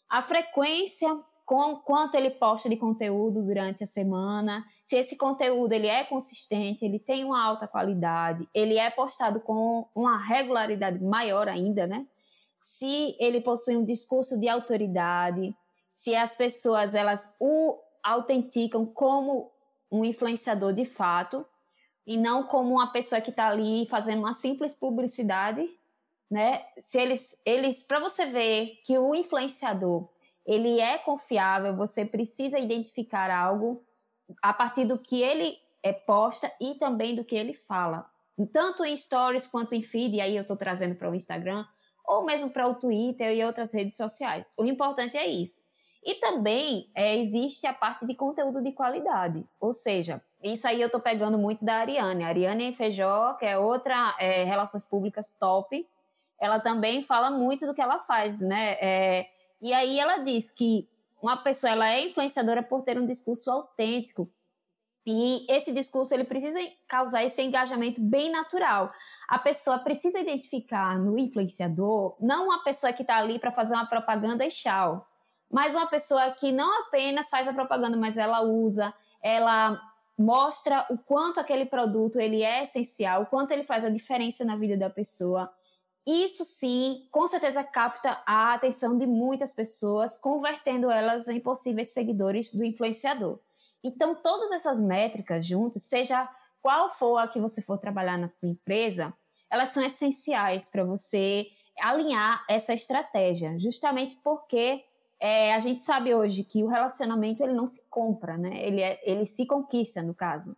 a 0.07 0.21
frequência 0.21 1.19
com 1.47 1.77
quanto 1.77 2.13
ele 2.13 2.29
posta 2.29 2.69
de 2.69 2.77
conteúdo 2.77 3.41
durante 3.41 3.83
a 3.83 3.87
semana, 3.87 4.63
se 4.85 4.97
esse 4.97 5.17
conteúdo 5.17 5.73
ele 5.73 5.87
é 5.87 6.03
consistente, 6.03 6.85
ele 6.85 6.99
tem 6.99 7.25
uma 7.25 7.43
alta 7.43 7.67
qualidade, 7.67 8.47
ele 8.53 8.77
é 8.77 8.91
postado 8.91 9.39
com 9.39 9.87
uma 9.95 10.15
regularidade 10.15 11.03
maior 11.03 11.47
ainda, 11.47 11.87
né? 11.87 12.05
Se 12.59 13.15
ele 13.19 13.41
possui 13.41 13.75
um 13.77 13.83
discurso 13.83 14.39
de 14.39 14.47
autoridade, 14.47 15.55
se 15.91 16.15
as 16.15 16.35
pessoas 16.35 16.93
elas 16.93 17.33
o 17.39 17.79
autenticam 18.03 18.85
como 18.85 19.51
um 19.91 20.03
influenciador 20.03 20.73
de 20.73 20.85
fato 20.85 21.45
e 22.05 22.17
não 22.17 22.43
como 22.47 22.73
uma 22.73 22.91
pessoa 22.91 23.21
que 23.21 23.29
está 23.29 23.47
ali 23.47 23.85
fazendo 23.85 24.19
uma 24.19 24.33
simples 24.33 24.73
publicidade, 24.73 25.67
né? 26.29 26.65
Se 26.85 26.99
eles, 26.99 27.37
eles, 27.45 27.83
para 27.83 27.99
você 27.99 28.25
ver 28.25 28.81
que 28.83 28.97
o 28.97 29.15
influenciador 29.15 30.09
ele 30.45 30.79
é 30.79 30.97
confiável, 30.97 31.75
você 31.75 32.03
precisa 32.03 32.59
identificar 32.59 33.31
algo 33.31 33.83
a 34.41 34.53
partir 34.53 34.85
do 34.85 34.99
que 34.99 35.21
ele 35.21 35.57
é, 35.81 35.93
posta 35.93 36.51
e 36.59 36.75
também 36.75 37.15
do 37.15 37.23
que 37.23 37.35
ele 37.35 37.53
fala, 37.53 38.09
tanto 38.51 38.83
em 38.83 38.97
stories 38.97 39.47
quanto 39.47 39.75
em 39.75 39.81
feed. 39.81 40.17
E 40.17 40.21
aí 40.21 40.35
eu 40.35 40.41
estou 40.41 40.57
trazendo 40.57 40.95
para 40.95 41.09
o 41.09 41.15
Instagram 41.15 41.65
ou 42.05 42.25
mesmo 42.25 42.49
para 42.49 42.67
o 42.67 42.75
Twitter 42.75 43.31
e 43.31 43.43
outras 43.43 43.73
redes 43.73 43.95
sociais. 43.95 44.53
O 44.57 44.65
importante 44.65 45.15
é 45.15 45.25
isso. 45.25 45.61
E 46.05 46.15
também 46.15 46.89
é, 46.93 47.17
existe 47.17 47.65
a 47.65 47.73
parte 47.73 48.05
de 48.05 48.13
conteúdo 48.13 48.61
de 48.61 48.73
qualidade, 48.73 49.45
ou 49.59 49.73
seja, 49.73 50.21
isso 50.43 50.67
aí 50.67 50.81
eu 50.81 50.87
estou 50.87 50.99
pegando 50.99 51.37
muito 51.37 51.63
da 51.63 51.75
Ariane. 51.75 52.25
A 52.25 52.27
Ariane 52.27 52.75
Feijó, 52.75 53.33
que 53.35 53.45
é 53.45 53.57
outra 53.57 54.13
é, 54.19 54.43
relações 54.43 54.83
públicas 54.83 55.33
top, 55.39 55.87
ela 56.37 56.59
também 56.59 57.01
fala 57.01 57.31
muito 57.31 57.65
do 57.65 57.73
que 57.73 57.81
ela 57.81 57.99
faz, 57.99 58.41
né? 58.41 58.73
É, 58.81 59.29
e 59.61 59.73
aí 59.73 59.97
ela 59.97 60.17
diz 60.17 60.51
que 60.51 60.89
uma 61.21 61.37
pessoa 61.37 61.71
ela 61.71 61.89
é 61.89 62.05
influenciadora 62.05 62.61
por 62.61 62.81
ter 62.83 62.99
um 62.99 63.05
discurso 63.05 63.49
autêntico. 63.49 64.29
E 65.05 65.45
esse 65.49 65.71
discurso 65.71 66.13
ele 66.13 66.25
precisa 66.25 66.59
causar 66.87 67.23
esse 67.23 67.41
engajamento 67.41 68.01
bem 68.01 68.29
natural. 68.29 68.91
A 69.27 69.39
pessoa 69.39 69.79
precisa 69.79 70.19
identificar 70.19 70.99
no 70.99 71.17
influenciador 71.17 72.17
não 72.19 72.45
uma 72.45 72.63
pessoa 72.63 72.91
que 72.91 73.03
está 73.03 73.17
ali 73.17 73.39
para 73.39 73.51
fazer 73.51 73.73
uma 73.73 73.85
propaganda 73.85 74.45
e 74.45 74.49
tchau 74.49 75.07
mas 75.53 75.75
uma 75.75 75.85
pessoa 75.85 76.31
que 76.31 76.51
não 76.51 76.81
apenas 76.81 77.29
faz 77.29 77.47
a 77.47 77.53
propaganda, 77.53 77.95
mas 77.95 78.17
ela 78.17 78.41
usa, 78.41 78.91
ela 79.21 79.79
mostra 80.17 80.83
o 80.89 80.97
quanto 80.97 81.39
aquele 81.39 81.67
produto 81.67 82.19
ele 82.19 82.41
é 82.41 82.63
essencial, 82.63 83.21
o 83.21 83.25
quanto 83.27 83.51
ele 83.51 83.63
faz 83.63 83.85
a 83.85 83.89
diferença 83.89 84.43
na 84.43 84.55
vida 84.55 84.75
da 84.75 84.89
pessoa. 84.89 85.53
Isso 86.07 86.43
sim, 86.43 87.07
com 87.11 87.27
certeza 87.27 87.63
capta 87.63 88.19
a 88.25 88.55
atenção 88.55 88.97
de 88.97 89.05
muitas 89.05 89.53
pessoas, 89.53 90.17
convertendo 90.17 90.89
elas 90.89 91.27
em 91.27 91.39
possíveis 91.39 91.93
seguidores 91.93 92.51
do 92.51 92.63
influenciador. 92.63 93.39
Então, 93.83 94.15
todas 94.15 94.51
essas 94.51 94.79
métricas 94.79 95.45
juntos, 95.45 95.83
seja 95.83 96.27
qual 96.63 96.91
for 96.91 97.19
a 97.19 97.27
que 97.27 97.39
você 97.39 97.61
for 97.61 97.77
trabalhar 97.77 98.17
na 98.17 98.27
sua 98.27 98.49
empresa, 98.49 99.13
elas 99.51 99.69
são 99.69 99.85
essenciais 99.85 100.67
para 100.67 100.83
você 100.83 101.45
alinhar 101.79 102.43
essa 102.49 102.73
estratégia, 102.73 103.59
justamente 103.59 104.15
porque 104.23 104.83
é, 105.25 105.53
a 105.53 105.59
gente 105.61 105.81
sabe 105.81 106.13
hoje 106.13 106.43
que 106.43 106.61
o 106.65 106.67
relacionamento 106.67 107.41
ele 107.41 107.53
não 107.53 107.65
se 107.65 107.81
compra, 107.89 108.37
né? 108.37 108.61
Ele, 108.61 108.81
é, 108.81 108.99
ele 109.09 109.25
se 109.25 109.45
conquista, 109.45 110.01
no 110.01 110.13
caso. 110.13 110.53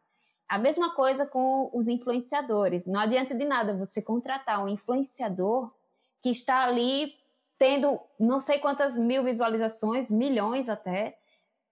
A 0.49 0.57
mesma 0.57 0.95
coisa 0.95 1.23
com 1.23 1.69
os 1.71 1.87
influenciadores. 1.87 2.87
Não 2.87 2.99
adianta 2.99 3.35
de 3.35 3.45
nada 3.45 3.77
você 3.77 4.01
contratar 4.01 4.65
um 4.65 4.67
influenciador 4.67 5.71
que 6.19 6.31
está 6.31 6.63
ali 6.63 7.13
tendo 7.59 7.99
não 8.19 8.39
sei 8.39 8.57
quantas 8.57 8.97
mil 8.97 9.23
visualizações, 9.23 10.09
milhões 10.09 10.67
até, 10.67 11.15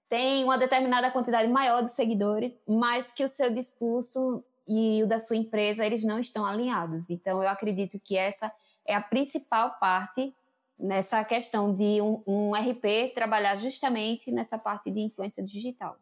tem 0.07 0.43
uma 0.43 0.59
determinada 0.59 1.09
quantidade 1.09 1.51
maior 1.51 1.81
de 1.81 1.91
seguidores, 1.91 2.61
mas 2.67 3.11
que 3.11 3.23
o 3.23 3.27
seu 3.27 3.51
discurso 3.51 4.43
e 4.67 5.01
o 5.01 5.07
da 5.07 5.17
sua 5.17 5.35
empresa 5.35 5.83
eles 5.83 6.03
não 6.03 6.19
estão 6.19 6.45
alinhados. 6.45 7.09
Então 7.09 7.41
eu 7.41 7.49
acredito 7.49 7.99
que 7.99 8.15
essa 8.15 8.51
é 8.85 8.93
a 8.93 9.01
principal 9.01 9.79
parte 9.79 10.31
nessa 10.77 11.23
questão 11.23 11.73
de 11.73 12.01
um, 12.01 12.23
um 12.27 12.51
RP 12.53 13.13
trabalhar 13.13 13.55
justamente 13.57 14.31
nessa 14.31 14.57
parte 14.57 14.91
de 14.91 14.99
influência 14.99 15.43
digital. 15.43 15.97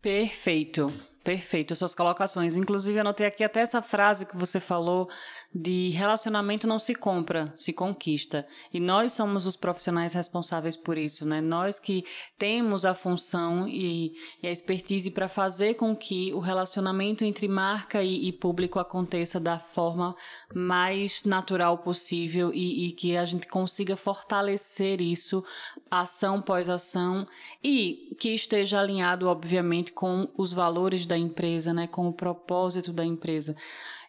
Perfeito. 0.00 0.88
Perfeito, 1.24 1.74
suas 1.74 1.94
colocações. 1.94 2.54
Inclusive, 2.54 2.98
anotei 2.98 3.24
aqui 3.26 3.42
até 3.42 3.60
essa 3.60 3.80
frase 3.80 4.26
que 4.26 4.36
você 4.36 4.60
falou 4.60 5.08
de 5.54 5.88
relacionamento 5.90 6.66
não 6.66 6.78
se 6.78 6.94
compra, 6.94 7.50
se 7.56 7.72
conquista. 7.72 8.46
E 8.70 8.78
nós 8.78 9.14
somos 9.14 9.46
os 9.46 9.56
profissionais 9.56 10.12
responsáveis 10.12 10.76
por 10.76 10.98
isso, 10.98 11.24
né? 11.24 11.40
Nós 11.40 11.78
que 11.78 12.04
temos 12.36 12.84
a 12.84 12.92
função 12.92 13.66
e, 13.66 14.12
e 14.42 14.48
a 14.48 14.50
expertise 14.50 15.12
para 15.12 15.26
fazer 15.26 15.74
com 15.74 15.96
que 15.96 16.34
o 16.34 16.40
relacionamento 16.40 17.24
entre 17.24 17.48
marca 17.48 18.02
e, 18.02 18.28
e, 18.28 18.32
público 18.32 18.78
aconteça 18.78 19.40
da 19.40 19.58
forma 19.58 20.14
mais 20.52 21.24
natural 21.24 21.78
possível 21.78 22.52
e, 22.52 22.88
e 22.88 22.92
que 22.92 23.16
a 23.16 23.24
gente 23.24 23.46
consiga 23.46 23.96
fortalecer 23.96 25.00
isso, 25.00 25.42
ação 25.90 26.42
pós 26.42 26.68
ação, 26.68 27.24
e 27.62 28.14
que 28.18 28.30
esteja 28.30 28.80
alinhado, 28.80 29.28
obviamente, 29.28 29.92
com 29.92 30.28
os 30.36 30.52
valores 30.52 31.06
da 31.06 31.13
da 31.14 31.18
empresa, 31.18 31.72
né, 31.72 31.86
com 31.86 32.08
o 32.08 32.12
propósito 32.12 32.92
da 32.92 33.04
empresa. 33.04 33.56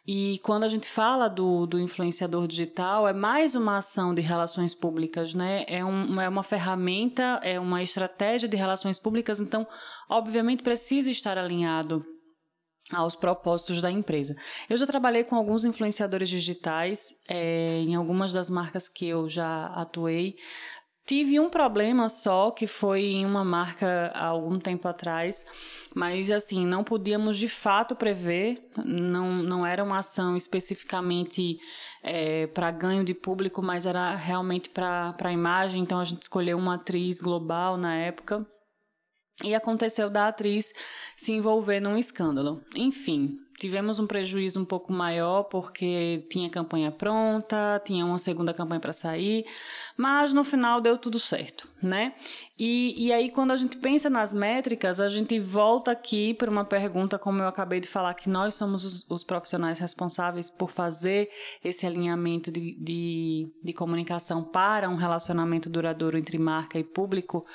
E 0.08 0.40
quando 0.44 0.64
a 0.64 0.68
gente 0.68 0.88
fala 0.88 1.28
do, 1.28 1.66
do 1.66 1.80
influenciador 1.80 2.48
digital, 2.48 3.08
é 3.08 3.14
mais 3.14 3.56
uma 3.56 3.78
ação 3.78 4.14
de 4.14 4.22
relações 4.22 4.76
públicas, 4.76 5.34
né? 5.34 5.66
É, 5.68 5.84
um, 5.84 6.22
é 6.22 6.30
uma 6.30 6.44
ferramenta, 6.44 7.40
é 7.44 7.60
uma 7.60 7.82
estratégia 7.82 8.48
de 8.48 8.56
relações 8.56 9.00
públicas, 9.00 9.40
então, 9.40 9.68
obviamente, 10.08 10.62
precisa 10.62 11.10
estar 11.10 11.40
alinhado 11.40 12.06
aos 12.92 13.16
propósitos 13.16 13.82
da 13.82 13.90
empresa. 13.90 14.36
Eu 14.70 14.78
já 14.78 14.86
trabalhei 14.86 15.24
com 15.24 15.36
alguns 15.36 15.66
influenciadores 15.66 16.30
digitais 16.30 17.16
é, 17.28 17.80
em 17.80 17.96
algumas 17.96 18.32
das 18.32 18.48
marcas 18.48 18.88
que 18.88 19.08
eu 19.08 19.28
já 19.28 19.68
atuei. 19.68 20.36
Tive 21.06 21.40
um 21.40 21.50
problema 21.50 22.10
só, 22.10 22.50
que 22.50 22.66
foi 22.66 23.04
em 23.04 23.26
uma 23.28 23.46
marca 23.46 24.12
há 24.16 24.26
algum 24.26 24.58
tempo 24.58 24.88
atrás, 24.88 25.46
mas 25.94 26.32
assim, 26.32 26.66
não 26.66 26.84
podíamos 26.84 27.38
de 27.38 27.48
fato 27.48 27.96
prever, 27.96 28.68
não, 28.84 29.32
não 29.32 29.64
era 29.64 29.84
uma 29.84 30.00
ação 30.00 30.36
especificamente 30.36 31.60
é, 32.02 32.48
para 32.48 32.72
ganho 32.72 33.04
de 33.04 33.14
público, 33.14 33.62
mas 33.62 33.86
era 33.86 34.16
realmente 34.16 34.68
para 34.68 35.16
a 35.20 35.32
imagem, 35.32 35.84
então 35.84 36.00
a 36.00 36.04
gente 36.04 36.24
escolheu 36.24 36.58
uma 36.58 36.74
atriz 36.74 37.22
global 37.22 37.78
na 37.78 37.96
época. 37.96 38.44
E 39.44 39.54
aconteceu 39.54 40.10
da 40.10 40.30
atriz 40.30 40.74
se 41.16 41.34
envolver 41.34 41.82
num 41.82 41.98
escândalo. 41.98 42.64
Enfim, 42.74 43.38
tivemos 43.58 44.00
um 44.00 44.08
prejuízo 44.08 44.62
um 44.62 44.66
pouco 44.66 44.92
maior 44.92 45.44
porque 45.44 46.26
tinha 46.30 46.50
campanha 46.50 46.92
pronta, 46.92 47.82
tinha 47.86 48.06
uma 48.06 48.20
segunda 48.20 48.54
campanha 48.54 48.80
para 48.80 48.94
sair, 48.94 49.46
mas 49.98 50.34
no 50.34 50.44
final 50.44 50.82
deu 50.82 50.98
tudo 50.98 51.20
certo, 51.20 51.68
né? 51.82 52.14
E, 52.58 53.08
e 53.08 53.12
aí, 53.12 53.30
quando 53.30 53.52
a 53.52 53.56
gente 53.56 53.78
pensa 53.78 54.10
nas 54.10 54.34
métricas, 54.34 55.00
a 55.00 55.10
gente 55.10 55.40
volta 55.40 55.92
aqui 55.92 56.34
para 56.34 56.50
uma 56.50 56.64
pergunta, 56.64 57.20
como 57.20 57.42
eu 57.42 57.48
acabei 57.48 57.80
de 57.80 57.88
falar, 57.88 58.14
que 58.14 58.30
nós 58.30 58.56
somos 58.56 58.86
os, 58.86 59.10
os 59.10 59.24
profissionais 59.24 59.80
responsáveis 59.80 60.50
por 60.50 60.70
fazer 60.70 61.30
esse 61.64 61.86
alinhamento 61.86 62.52
de, 62.52 62.78
de, 62.80 63.54
de 63.64 63.74
comunicação 63.74 64.44
para 64.44 64.90
um 64.90 64.96
relacionamento 64.96 65.70
duradouro 65.70 66.18
entre 66.18 66.38
marca 66.38 66.80
e 66.80 66.84
público. 66.84 67.46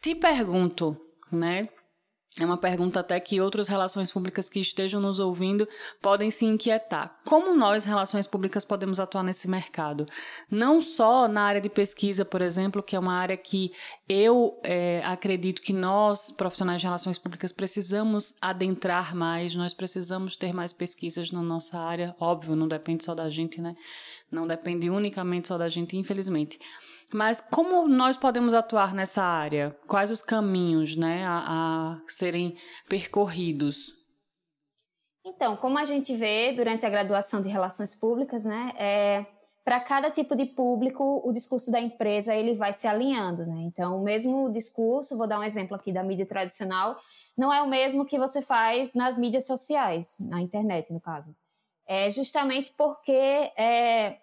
Te 0.00 0.14
pergunto, 0.14 0.96
né? 1.32 1.68
É 2.40 2.44
uma 2.44 2.58
pergunta 2.58 2.98
até 2.98 3.20
que 3.20 3.40
outras 3.40 3.68
relações 3.68 4.10
públicas 4.10 4.48
que 4.48 4.58
estejam 4.58 5.00
nos 5.00 5.20
ouvindo 5.20 5.68
podem 6.02 6.32
se 6.32 6.44
inquietar. 6.44 7.20
Como 7.24 7.56
nós, 7.56 7.84
relações 7.84 8.26
públicas, 8.26 8.64
podemos 8.64 8.98
atuar 8.98 9.22
nesse 9.22 9.48
mercado? 9.48 10.04
Não 10.50 10.80
só 10.80 11.28
na 11.28 11.42
área 11.42 11.60
de 11.60 11.68
pesquisa, 11.68 12.24
por 12.24 12.42
exemplo, 12.42 12.82
que 12.82 12.96
é 12.96 12.98
uma 12.98 13.14
área 13.14 13.36
que 13.36 13.72
eu 14.08 14.58
é, 14.64 15.00
acredito 15.04 15.62
que 15.62 15.72
nós, 15.72 16.32
profissionais 16.32 16.80
de 16.80 16.86
relações 16.88 17.18
públicas, 17.18 17.52
precisamos 17.52 18.34
adentrar 18.40 19.14
mais, 19.14 19.54
nós 19.54 19.72
precisamos 19.72 20.36
ter 20.36 20.52
mais 20.52 20.72
pesquisas 20.72 21.30
na 21.30 21.40
nossa 21.40 21.78
área. 21.78 22.16
Óbvio, 22.18 22.56
não 22.56 22.66
depende 22.66 23.04
só 23.04 23.14
da 23.14 23.30
gente, 23.30 23.60
né? 23.60 23.76
Não 24.28 24.44
depende 24.44 24.90
unicamente 24.90 25.46
só 25.46 25.56
da 25.56 25.68
gente, 25.68 25.96
infelizmente. 25.96 26.58
Mas 27.14 27.40
como 27.40 27.86
nós 27.86 28.16
podemos 28.16 28.54
atuar 28.54 28.92
nessa 28.92 29.22
área? 29.22 29.70
Quais 29.86 30.10
os 30.10 30.20
caminhos 30.20 30.96
né, 30.96 31.24
a, 31.24 31.38
a 31.46 32.00
serem 32.08 32.56
percorridos? 32.88 33.92
Então, 35.24 35.56
como 35.56 35.78
a 35.78 35.84
gente 35.84 36.16
vê 36.16 36.52
durante 36.52 36.84
a 36.84 36.90
graduação 36.90 37.40
de 37.40 37.48
Relações 37.48 37.94
Públicas, 37.94 38.44
né, 38.44 38.72
é, 38.76 39.24
para 39.64 39.78
cada 39.78 40.10
tipo 40.10 40.34
de 40.34 40.44
público, 40.44 41.22
o 41.24 41.30
discurso 41.30 41.70
da 41.70 41.80
empresa 41.80 42.34
ele 42.34 42.56
vai 42.56 42.72
se 42.72 42.88
alinhando. 42.88 43.46
Né? 43.46 43.60
Então, 43.60 43.96
o 44.00 44.02
mesmo 44.02 44.50
discurso, 44.50 45.16
vou 45.16 45.28
dar 45.28 45.38
um 45.38 45.44
exemplo 45.44 45.76
aqui 45.76 45.92
da 45.92 46.02
mídia 46.02 46.26
tradicional, 46.26 46.96
não 47.38 47.52
é 47.52 47.62
o 47.62 47.68
mesmo 47.68 48.04
que 48.04 48.18
você 48.18 48.42
faz 48.42 48.92
nas 48.92 49.16
mídias 49.16 49.46
sociais, 49.46 50.16
na 50.18 50.40
internet, 50.40 50.92
no 50.92 51.00
caso. 51.00 51.32
É 51.86 52.10
justamente 52.10 52.74
porque 52.76 53.12
é, 53.56 54.18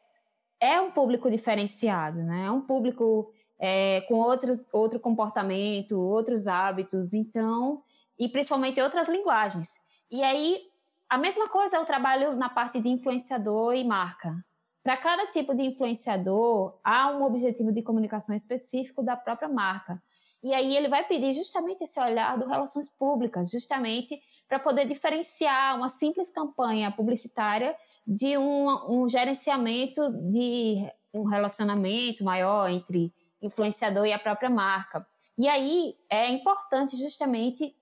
é 0.62 0.80
um 0.80 0.91
público 0.91 1.30
diferenciado, 1.30 2.22
né? 2.22 2.46
É 2.46 2.51
um 2.51 2.62
público 2.62 3.34
é, 3.60 4.01
com 4.01 4.15
outro, 4.15 4.63
outro 4.72 5.00
comportamento, 5.00 6.00
outros 6.00 6.48
hábitos, 6.48 7.15
então, 7.15 7.82
e 8.18 8.30
principalmente 8.30 8.80
outras 8.80 9.10
linguagens. 9.10 9.70
E 10.10 10.24
aí, 10.24 10.62
a 11.10 11.18
mesma 11.18 11.50
coisa 11.50 11.77
é 11.77 11.80
o 11.80 11.86
trabalho 11.86 12.36
na 12.36 12.48
parte 12.48 12.80
de 12.80 12.89
influenciador 12.89 13.74
e 13.74 13.84
marca. 13.84 14.36
Para 14.84 14.96
cada 14.98 15.27
tipo 15.27 15.56
de 15.56 15.63
influenciador, 15.63 16.80
há 16.84 17.10
um 17.10 17.24
objetivo 17.24 17.72
de 17.72 17.82
comunicação 17.82 18.36
específico 18.36 19.03
da 19.03 19.15
própria 19.15 19.50
marca. 19.50 20.01
E 20.44 20.53
aí 20.53 20.75
ele 20.75 20.88
vai 20.88 21.03
pedir 21.08 21.34
justamente 21.34 21.84
esse 21.84 22.00
olhar 22.00 22.38
do 22.38 22.48
relações 22.48 22.89
públicas, 22.89 23.51
justamente 23.51 24.20
para 24.48 24.60
poder 24.60 24.88
diferenciar 24.88 25.75
uma 25.75 25.88
simples 25.88 26.32
campanha 26.32 26.91
publicitária 26.91 27.75
de 28.05 28.38
um, 28.38 29.03
um 29.03 29.10
gerenciamento 29.10 30.12
de 30.29 30.89
um 31.13 31.24
relacionamento 31.24 32.24
maior 32.24 32.70
entre 32.70 33.13
influenciador 33.41 34.05
e 34.05 34.13
a 34.13 34.20
própria 34.20 34.50
marca. 34.50 35.05
E 35.38 35.48
aí 35.48 35.96
é 36.10 36.29
importante 36.29 36.96
justamente 36.98 37.75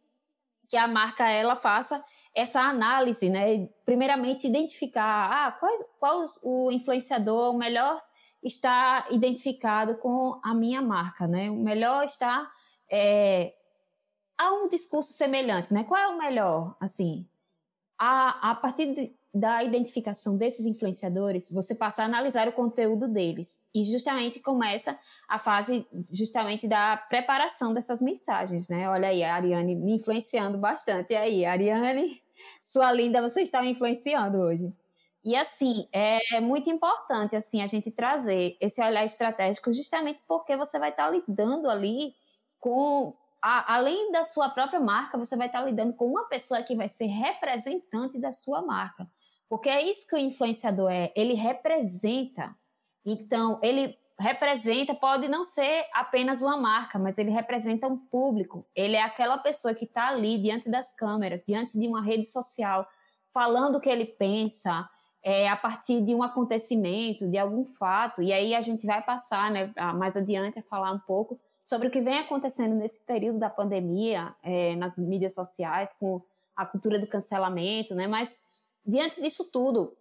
que 0.68 0.78
a 0.78 0.88
marca 0.88 1.30
ela 1.30 1.56
faça 1.56 2.04
essa 2.34 2.62
análise, 2.62 3.30
né? 3.30 3.68
Primeiramente 3.86 4.48
identificar 4.48 5.30
ah, 5.32 5.52
qual, 5.52 5.72
qual 6.00 6.26
o 6.44 6.72
influenciador 6.72 7.58
melhor 7.58 7.98
está 8.44 9.08
identificado 9.10 9.98
com 9.98 10.40
a 10.44 10.54
minha 10.54 10.82
marca, 10.82 11.28
né? 11.28 11.50
O 11.50 11.56
melhor 11.56 12.06
está 12.06 12.50
é, 12.90 13.54
há 14.38 14.54
um 14.54 14.68
discurso 14.68 15.12
semelhante, 15.12 15.74
né? 15.74 15.84
Qual 15.84 16.00
é 16.00 16.08
o 16.08 16.18
melhor, 16.18 16.76
assim? 16.80 17.28
A, 17.98 18.52
a 18.52 18.56
partir 18.56 18.94
de, 18.94 19.19
da 19.34 19.64
identificação 19.64 20.36
desses 20.36 20.66
influenciadores, 20.66 21.50
você 21.52 21.76
passa 21.76 22.02
a 22.02 22.06
analisar 22.06 22.48
o 22.48 22.52
conteúdo 22.52 23.08
deles 23.08 23.62
e 23.74 23.84
justamente 23.84 24.40
começa 24.40 24.98
a 25.28 25.38
fase 25.38 25.88
justamente 26.12 26.68
da 26.68 26.98
preparação 26.98 27.74
dessas 27.74 28.02
mensagens, 28.02 28.68
né? 28.68 28.90
Olha 28.90 29.10
aí, 29.10 29.24
a 29.24 29.36
Ariane 29.36 29.76
me 29.76 29.94
influenciando 29.94 30.58
bastante. 30.58 31.14
E 31.14 31.16
aí, 31.16 31.46
Ariane, 31.46 32.20
sua 32.66 32.92
linda, 32.92 33.22
você 33.22 33.42
está 33.42 33.62
me 33.62 33.70
influenciando 33.70 34.40
hoje. 34.40 34.74
E 35.24 35.36
assim, 35.36 35.88
é 35.92 36.40
muito 36.40 36.70
importante 36.70 37.36
assim 37.36 37.62
a 37.62 37.68
gente 37.68 37.92
trazer 37.92 38.58
esse 38.60 38.82
olhar 38.82 39.06
estratégico 39.06 39.72
justamente 39.74 40.24
porque 40.28 40.56
você 40.56 40.80
vai 40.80 40.90
estar 40.90 41.10
lidando 41.10 41.70
ali 41.70 42.16
com 42.58 43.14
a, 43.42 43.76
além 43.76 44.12
da 44.12 44.24
sua 44.24 44.50
própria 44.50 44.80
marca, 44.80 45.18
você 45.18 45.36
vai 45.36 45.48
estar 45.48 45.62
lidando 45.62 45.94
com 45.94 46.06
uma 46.06 46.26
pessoa 46.26 46.62
que 46.64 46.76
vai 46.76 46.90
ser 46.90 47.06
representante 47.06 48.20
da 48.20 48.32
sua 48.32 48.62
marca. 48.62 49.10
Porque 49.50 49.68
é 49.68 49.82
isso 49.82 50.08
que 50.08 50.16
o 50.16 50.20
influenciador 50.20 50.92
é, 50.92 51.12
ele 51.16 51.34
representa. 51.34 52.56
Então, 53.04 53.60
ele 53.64 53.98
representa, 54.20 54.94
pode 54.94 55.28
não 55.28 55.44
ser 55.44 55.86
apenas 55.94 56.42
uma 56.42 56.58
marca, 56.58 57.00
mas 57.00 57.18
ele 57.18 57.32
representa 57.32 57.88
um 57.88 57.98
público. 57.98 58.66
Ele 58.76 58.96
é 58.96 59.02
aquela 59.02 59.38
pessoa 59.38 59.74
que 59.74 59.86
está 59.86 60.10
ali 60.10 60.38
diante 60.38 60.70
das 60.70 60.94
câmeras, 60.94 61.46
diante 61.46 61.80
de 61.80 61.88
uma 61.88 62.02
rede 62.02 62.30
social, 62.30 62.88
falando 63.34 63.78
o 63.78 63.82
que 63.82 63.90
ele 63.90 64.06
pensa, 64.06 64.88
é, 65.24 65.50
a 65.50 65.56
partir 65.56 66.02
de 66.02 66.14
um 66.14 66.22
acontecimento, 66.22 67.28
de 67.28 67.38
algum 67.38 67.66
fato. 67.66 68.22
E 68.22 68.32
aí 68.32 68.54
a 68.54 68.62
gente 68.62 68.86
vai 68.86 69.02
passar 69.02 69.50
né, 69.50 69.74
mais 69.96 70.16
adiante 70.16 70.60
a 70.60 70.64
falar 70.64 70.92
um 70.92 71.00
pouco 71.00 71.40
sobre 71.64 71.88
o 71.88 71.92
que 71.92 72.02
vem 72.02 72.20
acontecendo 72.20 72.76
nesse 72.76 73.00
período 73.02 73.40
da 73.40 73.50
pandemia 73.50 74.36
é, 74.44 74.76
nas 74.76 74.98
mídias 74.98 75.34
sociais, 75.34 75.94
com 76.00 76.22
a 76.56 76.66
cultura 76.66 77.00
do 77.00 77.08
cancelamento, 77.08 77.96
né? 77.96 78.06
Mas 78.06 78.40
diante 78.86 79.22
disso 79.22 79.52
tudo, 79.52 79.96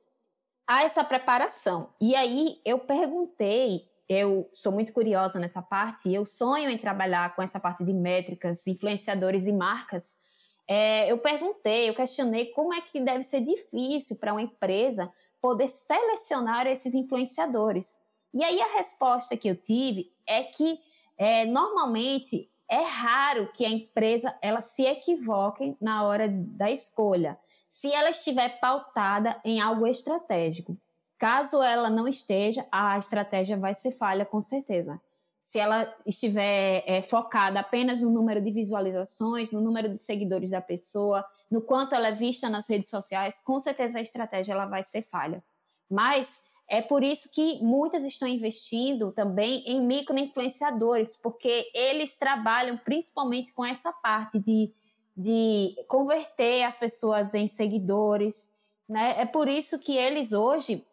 há 0.67 0.83
essa 0.83 1.03
preparação. 1.03 1.95
E 2.01 2.15
aí 2.15 2.61
eu 2.65 2.79
perguntei, 2.79 3.89
eu 4.09 4.51
sou 4.55 4.73
muito 4.73 4.93
curiosa 4.93 5.39
nessa 5.39 5.63
parte, 5.63 6.13
eu 6.13 6.27
sonho 6.27 6.71
em 6.71 6.79
trabalhar 6.79 7.35
com 7.35 7.43
essa 7.43 7.59
parte 7.59 7.85
de 7.85 7.93
métricas, 7.93 8.67
influenciadores 8.67 9.47
e 9.47 9.53
marcas. 9.53 10.19
É, 10.67 11.11
eu 11.11 11.19
perguntei, 11.19 11.89
eu 11.89 11.95
questionei 11.95 12.47
como 12.47 12.75
é 12.75 12.81
que 12.83 13.01
deve 13.01 13.25
ser 13.25 13.41
difícil 13.41 14.17
para 14.17 14.33
uma 14.33 14.43
empresa 14.43 15.11
poder 15.41 15.69
selecionar 15.69 16.67
esses 16.67 16.95
influenciadores. 16.95 17.97
E 18.35 18.45
aí 18.45 18.61
a 18.61 18.75
resposta 18.75 19.37
que 19.37 19.49
eu 19.49 19.57
tive 19.57 20.13
é 20.27 20.43
que 20.43 20.79
é, 21.17 21.47
normalmente 21.47 22.51
é 22.69 22.83
raro 22.83 23.51
que 23.53 23.65
a 23.65 23.71
empresa 23.71 24.37
ela 24.43 24.61
se 24.61 24.85
equivoque 24.85 25.75
na 25.81 26.05
hora 26.05 26.29
da 26.29 26.71
escolha 26.71 27.39
se 27.69 27.93
ela 27.93 28.09
estiver 28.09 28.59
pautada 28.59 29.39
em 29.45 29.61
algo 29.61 29.87
estratégico. 29.87 30.75
Caso 31.19 31.63
ela 31.63 31.91
não 31.91 32.09
esteja, 32.09 32.67
a 32.73 32.97
estratégia 32.97 33.59
vai 33.59 33.75
ser 33.75 33.93
falha 33.93 34.25
com 34.25 34.41
certeza. 34.41 34.99
Se 35.43 35.59
ela 35.59 35.95
estiver 36.07 36.83
é, 36.87 37.03
focada 37.03 37.61
apenas 37.61 38.01
no 38.01 38.11
número 38.11 38.41
de 38.41 38.51
visualizações, 38.51 39.51
no 39.51 39.61
número 39.61 39.89
de 39.89 39.99
seguidores 39.99 40.51
da 40.51 40.61
pessoa, 40.61 41.25
no 41.51 41.61
quanto 41.61 41.95
ela 41.95 42.09
é 42.09 42.13
vista 42.13 42.49
nas 42.49 42.69
redes 42.69 42.89
sociais, 42.89 43.41
com 43.45 43.59
certeza 43.61 43.99
a 43.99 44.03
estratégia 44.03 44.53
ela 44.53 44.67
vai 44.67 44.83
ser 44.83 45.03
falha. 45.03 45.43
Mas 45.91 46.43
é 46.69 46.83
por 46.83 47.03
isso 47.03 47.31
que 47.31 47.63
muitas 47.63 48.05
estão 48.05 48.29
investindo 48.29 49.11
também 49.13 49.65
em 49.67 49.81
microinfluenciadores, 49.81 51.17
porque 51.17 51.71
eles 51.75 52.17
trabalham 52.17 52.77
principalmente 52.77 53.53
com 53.53 53.65
essa 53.65 53.91
parte 53.91 54.39
de 54.39 54.71
de 55.19 55.75
converter 55.89 56.63
as 56.63 56.79
pessoas 56.79 57.35
em 57.35 57.49
seguidores, 57.49 58.49
né? 58.89 59.21
É 59.21 59.27
por 59.27 59.49
isso 59.49 59.81
que 59.81 59.97
eles 59.97 60.33
hoje 60.33 60.87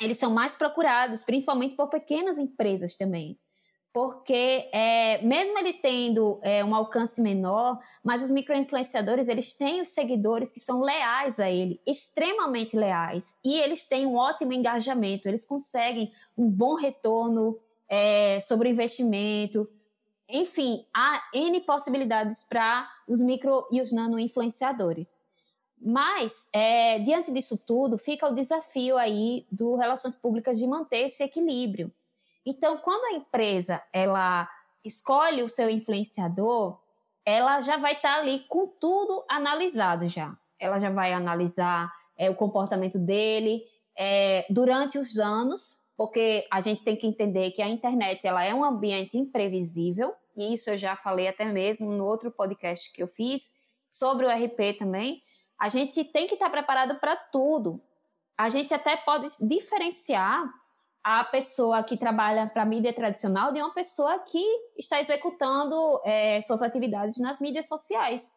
eles 0.00 0.16
são 0.16 0.30
mais 0.32 0.54
procurados, 0.54 1.24
principalmente 1.24 1.74
por 1.74 1.88
pequenas 1.88 2.38
empresas 2.38 2.96
também, 2.96 3.36
porque 3.92 4.70
é, 4.72 5.20
mesmo 5.22 5.58
ele 5.58 5.72
tendo 5.72 6.38
é, 6.40 6.64
um 6.64 6.72
alcance 6.72 7.20
menor, 7.20 7.80
mas 8.04 8.22
os 8.22 8.30
microinfluenciadores 8.30 9.26
eles 9.26 9.54
têm 9.54 9.80
os 9.80 9.88
seguidores 9.88 10.52
que 10.52 10.60
são 10.60 10.80
leais 10.80 11.40
a 11.40 11.50
ele, 11.50 11.80
extremamente 11.84 12.76
leais, 12.76 13.36
e 13.44 13.58
eles 13.58 13.82
têm 13.82 14.06
um 14.06 14.14
ótimo 14.14 14.52
engajamento, 14.52 15.26
eles 15.26 15.44
conseguem 15.44 16.12
um 16.36 16.48
bom 16.48 16.76
retorno 16.76 17.58
é, 17.88 18.38
sobre 18.38 18.68
o 18.68 18.70
investimento, 18.70 19.68
enfim, 20.28 20.84
há 20.94 21.22
N 21.32 21.60
possibilidades 21.62 22.42
para 22.42 22.88
os 23.08 23.20
micro 23.20 23.66
e 23.70 23.80
os 23.80 23.92
nano 23.92 24.18
influenciadores. 24.18 25.22
Mas, 25.80 26.48
é, 26.52 26.98
diante 26.98 27.32
disso 27.32 27.64
tudo, 27.66 27.96
fica 27.96 28.26
o 28.26 28.34
desafio 28.34 28.98
aí 28.98 29.46
do 29.50 29.76
relações 29.76 30.16
públicas 30.16 30.58
de 30.58 30.66
manter 30.66 31.06
esse 31.06 31.22
equilíbrio. 31.22 31.92
Então, 32.44 32.78
quando 32.78 33.04
a 33.04 33.16
empresa 33.16 33.82
ela 33.92 34.48
escolhe 34.84 35.42
o 35.42 35.48
seu 35.48 35.70
influenciador, 35.70 36.78
ela 37.24 37.60
já 37.60 37.76
vai 37.76 37.92
estar 37.92 38.14
tá 38.14 38.20
ali 38.20 38.40
com 38.48 38.66
tudo 38.66 39.24
analisado 39.28 40.08
já. 40.08 40.36
ela 40.58 40.80
já 40.80 40.90
vai 40.90 41.12
analisar 41.12 41.92
é, 42.16 42.28
o 42.28 42.34
comportamento 42.34 42.98
dele 42.98 43.62
é, 43.96 44.44
durante 44.50 44.98
os 44.98 45.18
anos, 45.18 45.84
porque 45.98 46.46
a 46.48 46.60
gente 46.60 46.84
tem 46.84 46.94
que 46.94 47.08
entender 47.08 47.50
que 47.50 47.60
a 47.60 47.68
internet 47.68 48.24
ela 48.24 48.44
é 48.44 48.54
um 48.54 48.62
ambiente 48.62 49.18
imprevisível, 49.18 50.14
e 50.36 50.54
isso 50.54 50.70
eu 50.70 50.78
já 50.78 50.94
falei 50.94 51.26
até 51.26 51.44
mesmo 51.44 51.90
no 51.90 52.04
outro 52.04 52.30
podcast 52.30 52.92
que 52.92 53.02
eu 53.02 53.08
fiz 53.08 53.54
sobre 53.90 54.24
o 54.24 54.30
RP 54.30 54.78
também. 54.78 55.20
A 55.58 55.68
gente 55.68 56.04
tem 56.04 56.28
que 56.28 56.34
estar 56.34 56.48
preparado 56.50 57.00
para 57.00 57.16
tudo. 57.16 57.82
A 58.38 58.48
gente 58.48 58.72
até 58.72 58.96
pode 58.96 59.26
diferenciar 59.40 60.48
a 61.02 61.24
pessoa 61.24 61.82
que 61.82 61.96
trabalha 61.96 62.46
para 62.46 62.64
mídia 62.64 62.92
tradicional 62.92 63.52
de 63.52 63.60
uma 63.60 63.74
pessoa 63.74 64.20
que 64.20 64.44
está 64.76 65.00
executando 65.00 66.00
é, 66.04 66.40
suas 66.42 66.62
atividades 66.62 67.18
nas 67.18 67.40
mídias 67.40 67.66
sociais. 67.66 68.32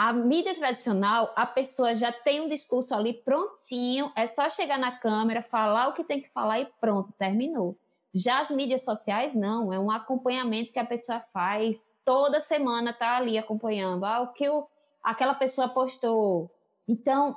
A 0.00 0.12
mídia 0.12 0.54
tradicional, 0.54 1.32
a 1.34 1.44
pessoa 1.44 1.92
já 1.92 2.12
tem 2.12 2.40
um 2.40 2.46
discurso 2.46 2.94
ali 2.94 3.12
prontinho, 3.12 4.12
é 4.14 4.28
só 4.28 4.48
chegar 4.48 4.78
na 4.78 4.92
câmera, 4.92 5.42
falar 5.42 5.88
o 5.88 5.92
que 5.92 6.04
tem 6.04 6.20
que 6.20 6.28
falar 6.28 6.60
e 6.60 6.68
pronto, 6.80 7.12
terminou. 7.14 7.76
Já 8.14 8.40
as 8.40 8.48
mídias 8.48 8.84
sociais, 8.84 9.34
não, 9.34 9.72
é 9.72 9.78
um 9.80 9.90
acompanhamento 9.90 10.72
que 10.72 10.78
a 10.78 10.84
pessoa 10.84 11.18
faz, 11.32 11.92
toda 12.04 12.38
semana 12.38 12.92
tá 12.92 13.16
ali 13.16 13.36
acompanhando, 13.36 14.04
ah, 14.04 14.20
o 14.20 14.28
que 14.28 14.48
o, 14.48 14.68
aquela 15.02 15.34
pessoa 15.34 15.68
postou. 15.68 16.48
Então, 16.86 17.36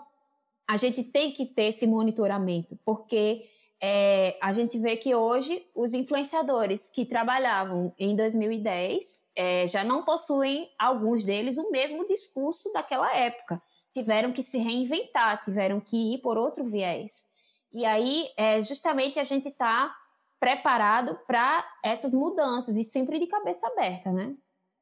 a 0.70 0.78
gente 0.78 1.04
tem 1.04 1.34
que 1.34 1.48
ter 1.48 1.64
esse 1.64 1.88
monitoramento, 1.88 2.78
porque 2.86 3.50
é, 3.84 4.38
a 4.40 4.54
gente 4.54 4.78
vê 4.78 4.96
que 4.96 5.16
hoje 5.16 5.66
os 5.74 5.96
influenciadores 5.96 6.92
que 6.92 7.04
trabalhavam 7.04 7.92
em 7.98 8.16
2010 8.16 9.26
é, 9.36 9.68
já 9.68 9.84
não 9.84 10.04
possuem, 10.04 10.70
alguns 10.78 11.26
deles, 11.26 11.58
o 11.58 11.72
mesmo 11.72 12.06
discurso 12.06 12.72
daquela 12.74 13.12
época. 13.18 13.60
Tiveram 13.92 14.32
que 14.32 14.44
se 14.44 14.60
reinventar, 14.60 15.42
tiveram 15.42 15.80
que 15.82 16.14
ir 16.14 16.20
por 16.20 16.38
outro 16.38 16.64
viés. 16.64 17.32
E 17.74 17.84
aí, 17.84 18.28
é, 18.38 18.62
justamente, 18.62 19.20
a 19.20 19.24
gente 19.24 19.48
está 19.48 19.96
preparado 20.40 21.18
para 21.26 21.66
essas 21.84 22.14
mudanças 22.14 22.76
e 22.76 22.84
sempre 22.84 23.20
de 23.20 23.26
cabeça 23.26 23.66
aberta, 23.68 24.12
né? 24.12 24.36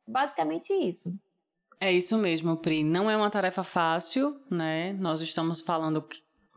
Basicamente 0.06 0.74
isso. 0.74 1.14
É 1.80 1.92
isso 1.92 2.18
mesmo, 2.18 2.58
Pri. 2.58 2.84
Não 2.84 3.10
é 3.10 3.16
uma 3.16 3.30
tarefa 3.30 3.64
fácil, 3.64 4.38
né? 4.52 4.92
Nós 4.94 5.22
estamos 5.22 5.62
falando 5.62 6.06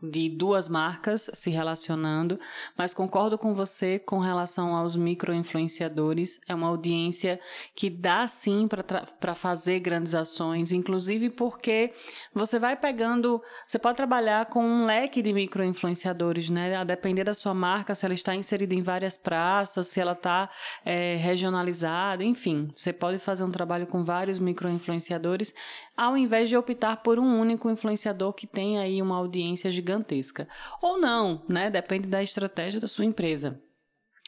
de 0.03 0.27
duas 0.29 0.67
marcas 0.67 1.29
se 1.33 1.49
relacionando, 1.49 2.37
mas 2.77 2.93
concordo 2.93 3.37
com 3.37 3.53
você 3.53 3.97
com 3.97 4.19
relação 4.19 4.75
aos 4.75 4.95
micro-influenciadores. 4.95 6.41
É 6.47 6.53
uma 6.53 6.67
audiência 6.67 7.39
que 7.73 7.89
dá 7.89 8.27
sim 8.27 8.67
para 8.67 9.35
fazer 9.35 9.79
grandes 9.79 10.13
ações, 10.13 10.71
inclusive 10.71 11.29
porque 11.29 11.93
você 12.33 12.59
vai 12.59 12.75
pegando. 12.75 13.41
Você 13.65 13.79
pode 13.79 13.95
trabalhar 13.95 14.47
com 14.47 14.63
um 14.65 14.85
leque 14.85 15.21
de 15.21 15.31
micro-influenciadores, 15.31 16.49
né? 16.49 16.75
A 16.75 16.83
depender 16.83 17.23
da 17.23 17.33
sua 17.33 17.53
marca, 17.53 17.95
se 17.95 18.05
ela 18.05 18.13
está 18.13 18.35
inserida 18.35 18.73
em 18.73 18.81
várias 18.81 19.17
praças, 19.17 19.87
se 19.87 20.01
ela 20.01 20.11
está 20.11 20.49
é, 20.83 21.15
regionalizada, 21.15 22.23
enfim. 22.23 22.69
Você 22.75 22.91
pode 22.91 23.19
fazer 23.19 23.43
um 23.43 23.51
trabalho 23.51 23.87
com 23.87 24.03
vários 24.03 24.37
micro-influenciadores, 24.37 25.53
ao 25.95 26.17
invés 26.17 26.49
de 26.49 26.57
optar 26.57 26.97
por 26.97 27.19
um 27.19 27.39
único 27.39 27.69
influenciador 27.69 28.33
que 28.33 28.47
tem 28.47 28.79
aí 28.79 29.01
uma 29.01 29.15
audiência 29.15 29.71
gigante 29.71 29.93
gigantesca. 29.93 30.47
Ou 30.81 30.99
não, 30.99 31.43
né? 31.47 31.69
Depende 31.69 32.07
da 32.07 32.21
estratégia 32.21 32.79
da 32.79 32.87
sua 32.87 33.05
empresa. 33.05 33.59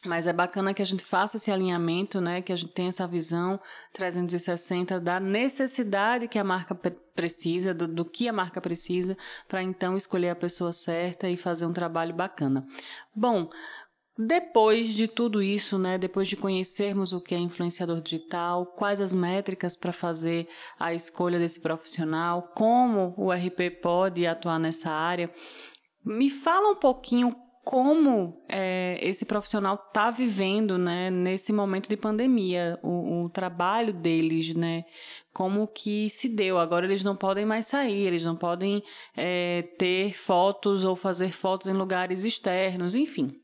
Mas 0.04 0.26
é 0.26 0.32
bacana 0.32 0.72
que 0.72 0.82
a 0.82 0.84
gente 0.84 1.04
faça 1.04 1.36
esse 1.36 1.50
alinhamento, 1.50 2.20
né? 2.20 2.40
Que 2.40 2.52
a 2.52 2.56
gente 2.56 2.72
tenha 2.72 2.90
essa 2.90 3.06
visão 3.08 3.58
360 3.92 5.00
da 5.00 5.18
necessidade 5.18 6.28
que 6.28 6.38
a 6.38 6.44
marca 6.44 6.74
precisa, 6.74 7.74
do, 7.74 7.88
do 7.88 8.04
que 8.04 8.28
a 8.28 8.32
marca 8.32 8.60
precisa, 8.60 9.16
para 9.48 9.62
então 9.62 9.96
escolher 9.96 10.30
a 10.30 10.36
pessoa 10.36 10.72
certa 10.72 11.28
e 11.28 11.36
fazer 11.36 11.66
um 11.66 11.72
trabalho 11.72 12.14
bacana. 12.14 12.66
Bom, 13.14 13.48
depois 14.18 14.88
de 14.88 15.06
tudo 15.06 15.42
isso, 15.42 15.78
né, 15.78 15.98
depois 15.98 16.26
de 16.26 16.36
conhecermos 16.36 17.12
o 17.12 17.20
que 17.20 17.34
é 17.34 17.38
influenciador 17.38 18.00
digital, 18.00 18.64
quais 18.64 19.00
as 19.00 19.12
métricas 19.12 19.76
para 19.76 19.92
fazer 19.92 20.48
a 20.78 20.94
escolha 20.94 21.38
desse 21.38 21.60
profissional, 21.60 22.50
como 22.54 23.12
o 23.16 23.30
RP 23.30 23.80
pode 23.82 24.26
atuar 24.26 24.58
nessa 24.58 24.90
área, 24.90 25.30
me 26.02 26.30
fala 26.30 26.70
um 26.70 26.76
pouquinho 26.76 27.36
como 27.62 28.42
é, 28.48 28.96
esse 29.02 29.26
profissional 29.26 29.74
está 29.74 30.08
vivendo 30.08 30.78
né, 30.78 31.10
nesse 31.10 31.52
momento 31.52 31.88
de 31.88 31.96
pandemia, 31.96 32.78
o, 32.82 33.24
o, 33.24 33.28
trabalho 33.28 33.92
deles, 33.92 34.54
né? 34.54 34.84
Como 35.32 35.66
que 35.66 36.08
se 36.08 36.28
deu. 36.28 36.58
Agora 36.58 36.86
eles 36.86 37.02
não 37.02 37.16
podem 37.16 37.44
mais 37.44 37.66
sair, 37.66 38.06
eles 38.06 38.24
não 38.24 38.36
podem 38.36 38.84
é, 39.16 39.62
ter 39.76 40.14
fotos 40.14 40.84
ou 40.84 40.94
fazer 40.94 41.32
fotos 41.32 41.66
em 41.66 41.72
lugares 41.72 42.24
externos, 42.24 42.94
enfim 42.94 43.36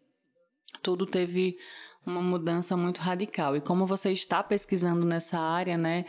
tudo 0.82 1.06
teve 1.06 1.56
uma 2.04 2.20
mudança 2.20 2.76
muito 2.76 3.00
radical. 3.00 3.56
E 3.56 3.60
como 3.60 3.86
você 3.86 4.10
está 4.10 4.42
pesquisando 4.42 5.06
nessa 5.06 5.38
área, 5.38 5.78
né? 5.78 6.04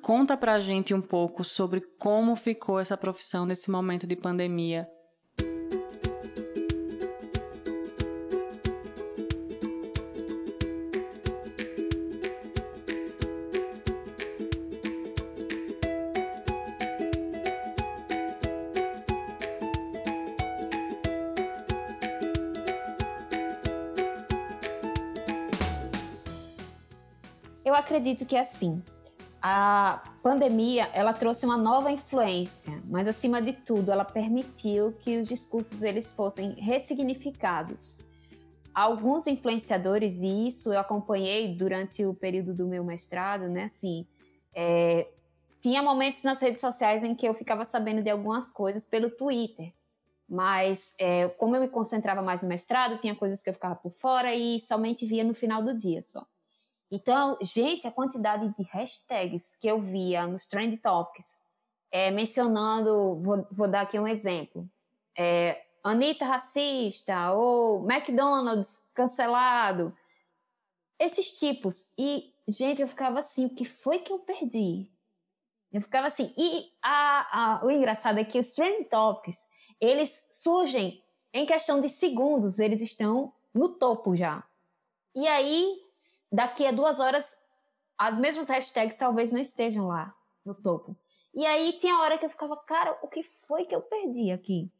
Conta 0.00 0.36
pra 0.36 0.60
gente 0.60 0.94
um 0.94 1.00
pouco 1.00 1.42
sobre 1.42 1.80
como 1.98 2.36
ficou 2.36 2.78
essa 2.78 2.96
profissão 2.96 3.44
nesse 3.44 3.70
momento 3.70 4.06
de 4.06 4.16
pandemia 4.16 4.88
Eu 27.64 27.74
acredito 27.74 28.26
que 28.26 28.36
é 28.36 28.40
assim. 28.40 28.82
A 29.40 30.02
pandemia, 30.22 30.88
ela 30.92 31.12
trouxe 31.12 31.44
uma 31.44 31.56
nova 31.56 31.90
influência, 31.90 32.80
mas 32.84 33.08
acima 33.08 33.42
de 33.42 33.52
tudo, 33.52 33.90
ela 33.90 34.04
permitiu 34.04 34.92
que 35.00 35.18
os 35.18 35.28
discursos 35.28 35.82
eles 35.82 36.10
fossem 36.10 36.54
ressignificados. 36.54 38.04
Alguns 38.72 39.26
influenciadores, 39.26 40.22
e 40.22 40.48
isso 40.48 40.72
eu 40.72 40.78
acompanhei 40.78 41.54
durante 41.56 42.04
o 42.04 42.14
período 42.14 42.54
do 42.54 42.66
meu 42.66 42.84
mestrado, 42.84 43.48
né? 43.48 43.64
Assim, 43.64 44.06
é, 44.54 45.08
tinha 45.60 45.82
momentos 45.82 46.22
nas 46.22 46.40
redes 46.40 46.60
sociais 46.60 47.02
em 47.02 47.14
que 47.14 47.26
eu 47.26 47.34
ficava 47.34 47.64
sabendo 47.64 48.02
de 48.02 48.10
algumas 48.10 48.50
coisas 48.50 48.84
pelo 48.84 49.10
Twitter, 49.10 49.72
mas 50.28 50.94
é, 50.98 51.28
como 51.28 51.54
eu 51.54 51.60
me 51.60 51.68
concentrava 51.68 52.22
mais 52.22 52.42
no 52.42 52.48
mestrado, 52.48 52.98
tinha 52.98 53.14
coisas 53.14 53.42
que 53.42 53.50
eu 53.50 53.54
ficava 53.54 53.74
por 53.76 53.92
fora 53.92 54.34
e 54.34 54.60
somente 54.60 55.04
via 55.04 55.24
no 55.24 55.34
final 55.34 55.62
do 55.62 55.76
dia 55.76 56.02
só. 56.02 56.24
Então, 56.94 57.38
gente, 57.40 57.86
a 57.86 57.90
quantidade 57.90 58.54
de 58.54 58.62
hashtags 58.64 59.56
que 59.56 59.66
eu 59.66 59.80
via 59.80 60.26
nos 60.26 60.44
Trend 60.44 60.76
Topics, 60.76 61.42
é, 61.90 62.10
mencionando, 62.10 63.18
vou, 63.22 63.46
vou, 63.50 63.66
dar 63.66 63.80
aqui 63.80 63.98
um 63.98 64.06
exemplo, 64.06 64.68
é, 65.16 65.64
Anitta 65.82 66.26
racista, 66.26 67.32
ou 67.32 67.90
McDonald's 67.90 68.82
cancelado, 68.92 69.96
esses 70.98 71.32
tipos. 71.32 71.94
E, 71.98 72.30
gente, 72.46 72.82
eu 72.82 72.88
ficava 72.88 73.20
assim, 73.20 73.46
o 73.46 73.54
que 73.54 73.64
foi 73.64 74.00
que 74.00 74.12
eu 74.12 74.18
perdi? 74.18 74.92
Eu 75.72 75.80
ficava 75.80 76.08
assim, 76.08 76.34
e 76.36 76.70
a, 76.82 77.54
a, 77.62 77.64
o 77.64 77.70
engraçado 77.70 78.18
é 78.18 78.24
que 78.24 78.38
os 78.38 78.52
Trend 78.52 78.84
Topics, 78.90 79.38
eles 79.80 80.22
surgem 80.30 81.02
em 81.32 81.46
questão 81.46 81.80
de 81.80 81.88
segundos, 81.88 82.58
eles 82.58 82.82
estão 82.82 83.32
no 83.54 83.78
topo 83.78 84.14
já. 84.14 84.44
E 85.14 85.26
aí 85.26 85.81
daqui 86.32 86.66
a 86.66 86.72
duas 86.72 86.98
horas 86.98 87.36
as 87.98 88.18
mesmas 88.18 88.48
hashtags 88.48 88.96
talvez 88.96 89.30
não 89.30 89.40
estejam 89.40 89.86
lá 89.86 90.12
no 90.44 90.54
topo. 90.54 90.96
E 91.34 91.46
aí 91.46 91.72
tinha 91.78 91.98
hora 92.00 92.18
que 92.18 92.26
eu 92.26 92.30
ficava, 92.30 92.56
cara, 92.56 92.98
o 93.02 93.08
que 93.08 93.22
foi 93.22 93.64
que 93.64 93.74
eu 93.74 93.80
perdi 93.80 94.32
aqui? 94.32 94.70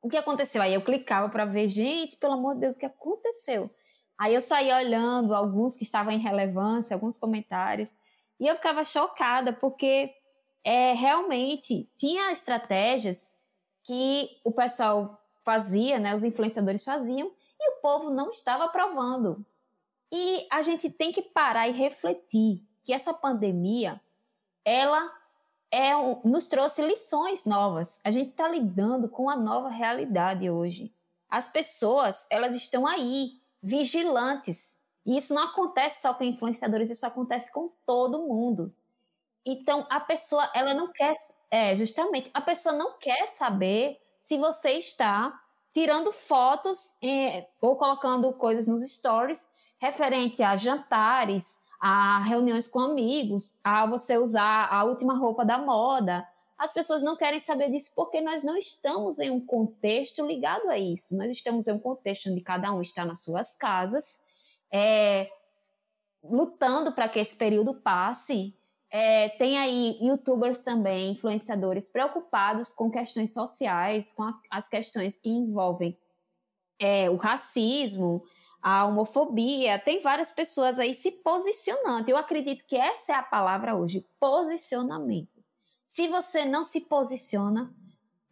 O 0.00 0.08
que 0.08 0.16
aconteceu? 0.16 0.62
Aí 0.62 0.72
eu 0.72 0.84
clicava 0.84 1.28
para 1.28 1.44
ver, 1.44 1.68
gente, 1.68 2.16
pelo 2.16 2.34
amor 2.34 2.54
de 2.54 2.60
Deus, 2.60 2.76
o 2.76 2.78
que 2.78 2.86
aconteceu? 2.86 3.70
Aí 4.18 4.34
eu 4.34 4.40
saía 4.40 4.76
olhando 4.76 5.34
alguns 5.34 5.76
que 5.76 5.84
estavam 5.84 6.12
em 6.12 6.18
relevância, 6.18 6.94
alguns 6.94 7.18
comentários, 7.18 7.90
e 8.40 8.46
eu 8.46 8.54
ficava 8.54 8.82
chocada, 8.84 9.52
porque 9.52 10.14
é, 10.64 10.92
realmente 10.92 11.90
tinha 11.96 12.32
estratégias 12.32 13.38
que 13.82 14.40
o 14.44 14.52
pessoal 14.52 15.20
fazia, 15.44 15.98
né, 15.98 16.14
os 16.14 16.24
influenciadores 16.24 16.82
faziam, 16.82 17.30
e 17.60 17.70
o 17.72 17.80
povo 17.80 18.10
não 18.10 18.30
estava 18.30 18.64
aprovando. 18.64 19.44
E 20.12 20.46
a 20.50 20.62
gente 20.62 20.88
tem 20.90 21.12
que 21.12 21.22
parar 21.22 21.68
e 21.68 21.72
refletir 21.72 22.62
que 22.84 22.92
essa 22.92 23.12
pandemia, 23.12 24.00
ela 24.64 25.12
é 25.70 25.96
um, 25.96 26.20
nos 26.24 26.46
trouxe 26.46 26.82
lições 26.82 27.44
novas. 27.44 28.00
A 28.04 28.10
gente 28.10 28.30
está 28.30 28.48
lidando 28.48 29.08
com 29.08 29.28
a 29.28 29.36
nova 29.36 29.68
realidade 29.68 30.48
hoje. 30.48 30.92
As 31.28 31.48
pessoas, 31.48 32.26
elas 32.30 32.54
estão 32.54 32.86
aí, 32.86 33.40
vigilantes. 33.60 34.78
E 35.04 35.16
isso 35.16 35.34
não 35.34 35.42
acontece 35.42 36.02
só 36.02 36.14
com 36.14 36.24
influenciadores, 36.24 36.90
isso 36.90 37.06
acontece 37.06 37.50
com 37.52 37.70
todo 37.84 38.26
mundo. 38.26 38.72
Então, 39.44 39.86
a 39.90 40.00
pessoa, 40.00 40.50
ela 40.54 40.74
não 40.74 40.92
quer 40.92 41.14
é, 41.50 41.74
justamente, 41.76 42.30
a 42.34 42.40
pessoa 42.40 42.74
não 42.74 42.98
quer 42.98 43.28
saber 43.28 44.00
se 44.20 44.36
você 44.36 44.72
está 44.72 45.40
tirando 45.72 46.10
fotos 46.10 46.96
é, 47.02 47.46
ou 47.60 47.76
colocando 47.76 48.32
coisas 48.32 48.66
nos 48.66 48.82
stories 48.82 49.46
referente 49.78 50.42
a 50.42 50.56
jantares, 50.56 51.56
a 51.80 52.22
reuniões 52.22 52.66
com 52.66 52.80
amigos, 52.80 53.58
a 53.62 53.86
você 53.86 54.16
usar 54.16 54.68
a 54.72 54.84
última 54.84 55.16
roupa 55.16 55.44
da 55.44 55.58
moda. 55.58 56.26
As 56.58 56.72
pessoas 56.72 57.02
não 57.02 57.16
querem 57.16 57.38
saber 57.38 57.70
disso 57.70 57.92
porque 57.94 58.20
nós 58.20 58.42
não 58.42 58.56
estamos 58.56 59.18
em 59.18 59.30
um 59.30 59.44
contexto 59.44 60.26
ligado 60.26 60.70
a 60.70 60.78
isso. 60.78 61.16
Nós 61.16 61.30
estamos 61.30 61.66
em 61.66 61.72
um 61.72 61.78
contexto 61.78 62.30
onde 62.30 62.40
cada 62.40 62.72
um 62.72 62.80
está 62.80 63.04
nas 63.04 63.22
suas 63.22 63.54
casas, 63.56 64.22
é, 64.72 65.28
lutando 66.24 66.92
para 66.92 67.08
que 67.08 67.18
esse 67.18 67.36
período 67.36 67.74
passe. 67.74 68.56
É, 68.88 69.28
tem 69.30 69.58
aí 69.58 69.98
youtubers 70.00 70.62
também, 70.62 71.12
influenciadores 71.12 71.88
preocupados 71.88 72.72
com 72.72 72.90
questões 72.90 73.34
sociais, 73.34 74.12
com 74.12 74.22
a, 74.22 74.40
as 74.50 74.68
questões 74.68 75.18
que 75.18 75.28
envolvem 75.28 75.98
é, 76.80 77.10
o 77.10 77.16
racismo, 77.16 78.24
a 78.62 78.84
homofobia. 78.84 79.78
Tem 79.78 80.00
várias 80.00 80.30
pessoas 80.30 80.78
aí 80.78 80.94
se 80.94 81.10
posicionando. 81.10 82.10
Eu 82.10 82.16
acredito 82.16 82.66
que 82.66 82.76
essa 82.76 83.12
é 83.12 83.14
a 83.14 83.22
palavra 83.22 83.74
hoje: 83.74 84.06
posicionamento. 84.18 85.42
Se 85.84 86.08
você 86.08 86.44
não 86.44 86.64
se 86.64 86.80
posiciona, 86.82 87.74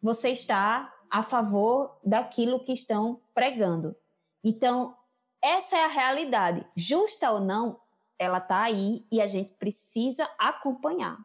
você 0.03 0.31
está 0.31 0.93
a 1.11 1.23
favor 1.23 1.99
daquilo 2.05 2.61
que 2.61 2.73
estão 2.73 3.21
pregando. 3.33 3.97
Então, 4.43 4.97
essa 5.41 5.77
é 5.77 5.85
a 5.85 5.89
realidade. 5.89 6.67
Justa 6.77 7.31
ou 7.31 7.41
não, 7.41 7.81
ela 8.19 8.39
está 8.39 8.63
aí 8.63 9.07
e 9.11 9.21
a 9.21 9.27
gente 9.27 9.53
precisa 9.53 10.29
acompanhar. 10.39 11.19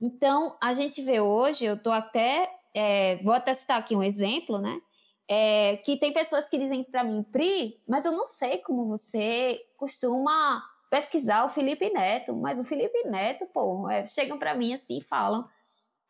Então, 0.00 0.56
a 0.62 0.74
gente 0.74 1.02
vê 1.02 1.20
hoje, 1.20 1.64
eu 1.64 1.74
estou 1.74 1.92
até, 1.92 2.50
é, 2.74 3.16
vou 3.16 3.32
até 3.32 3.54
citar 3.54 3.78
aqui 3.78 3.96
um 3.96 4.02
exemplo, 4.02 4.58
né? 4.58 4.80
É, 5.28 5.78
que 5.78 5.96
tem 5.96 6.12
pessoas 6.12 6.48
que 6.48 6.56
dizem 6.56 6.84
para 6.84 7.02
mim, 7.02 7.22
Pri, 7.24 7.82
mas 7.88 8.04
eu 8.04 8.12
não 8.12 8.26
sei 8.26 8.58
como 8.58 8.86
você 8.86 9.60
costuma 9.76 10.62
pesquisar 10.88 11.44
o 11.44 11.50
Felipe 11.50 11.90
Neto, 11.90 12.34
mas 12.34 12.60
o 12.60 12.64
Felipe 12.64 13.02
Neto, 13.08 13.44
pô, 13.46 13.88
é, 13.90 14.06
chegam 14.06 14.38
para 14.38 14.54
mim 14.54 14.72
assim 14.72 14.98
e 14.98 15.02
falam. 15.02 15.48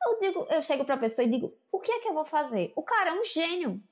Eu 0.04 0.20
digo, 0.20 0.46
eu 0.50 0.62
chego 0.62 0.84
para 0.84 0.96
a 0.96 0.98
pessoa 0.98 1.24
e 1.26 1.30
digo, 1.30 1.52
o 1.72 1.80
que 1.80 1.90
é 1.90 2.00
que 2.00 2.08
eu 2.08 2.14
vou 2.14 2.26
fazer? 2.26 2.72
O 2.76 2.82
cara 2.82 3.10
é 3.10 3.14
um 3.14 3.24
gênio, 3.24 3.82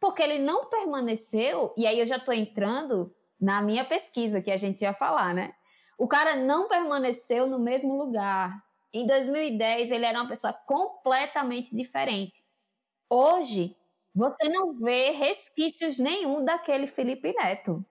porque 0.00 0.22
ele 0.22 0.40
não 0.40 0.66
permaneceu, 0.66 1.72
e 1.76 1.86
aí 1.86 1.98
eu 1.98 2.06
já 2.06 2.16
estou 2.16 2.34
entrando 2.34 3.14
na 3.40 3.62
minha 3.62 3.84
pesquisa 3.84 4.40
que 4.40 4.50
a 4.50 4.56
gente 4.56 4.82
ia 4.82 4.92
falar, 4.92 5.32
né? 5.32 5.54
O 5.96 6.08
cara 6.08 6.36
não 6.36 6.68
permaneceu 6.68 7.46
no 7.46 7.58
mesmo 7.58 7.96
lugar. 7.96 8.60
Em 8.92 9.06
2010 9.06 9.90
ele 9.90 10.04
era 10.04 10.20
uma 10.20 10.28
pessoa 10.28 10.52
completamente 10.52 11.74
diferente. 11.74 12.42
Hoje 13.08 13.76
você 14.14 14.48
não 14.48 14.74
vê 14.74 15.10
resquícios 15.10 15.98
nenhum 15.98 16.44
daquele 16.44 16.86
Felipe 16.86 17.32
Neto. 17.32 17.84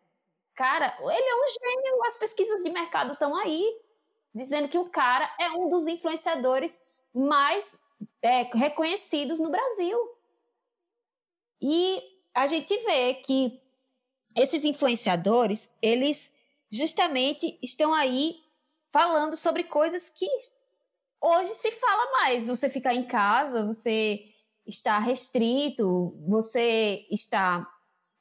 Cara, 0.53 0.95
ele 0.99 1.11
é 1.11 1.35
um 1.35 1.47
gênio. 1.47 2.03
As 2.05 2.17
pesquisas 2.17 2.63
de 2.63 2.69
mercado 2.69 3.13
estão 3.13 3.35
aí, 3.35 3.79
dizendo 4.33 4.69
que 4.69 4.77
o 4.77 4.89
cara 4.89 5.29
é 5.39 5.49
um 5.51 5.69
dos 5.69 5.87
influenciadores 5.87 6.81
mais 7.13 7.79
é, 8.21 8.43
reconhecidos 8.43 9.39
no 9.39 9.49
Brasil. 9.49 9.97
E 11.61 12.01
a 12.33 12.47
gente 12.47 12.75
vê 12.83 13.15
que 13.15 13.59
esses 14.35 14.63
influenciadores, 14.63 15.69
eles 15.81 16.31
justamente 16.69 17.57
estão 17.61 17.93
aí 17.93 18.41
falando 18.91 19.35
sobre 19.35 19.63
coisas 19.63 20.09
que 20.09 20.27
hoje 21.19 21.53
se 21.53 21.71
fala 21.71 22.11
mais. 22.13 22.47
Você 22.47 22.69
ficar 22.69 22.93
em 22.93 23.05
casa, 23.05 23.65
você 23.65 24.30
está 24.75 24.99
restrito, 24.99 26.15
você 26.27 27.05
está 27.09 27.67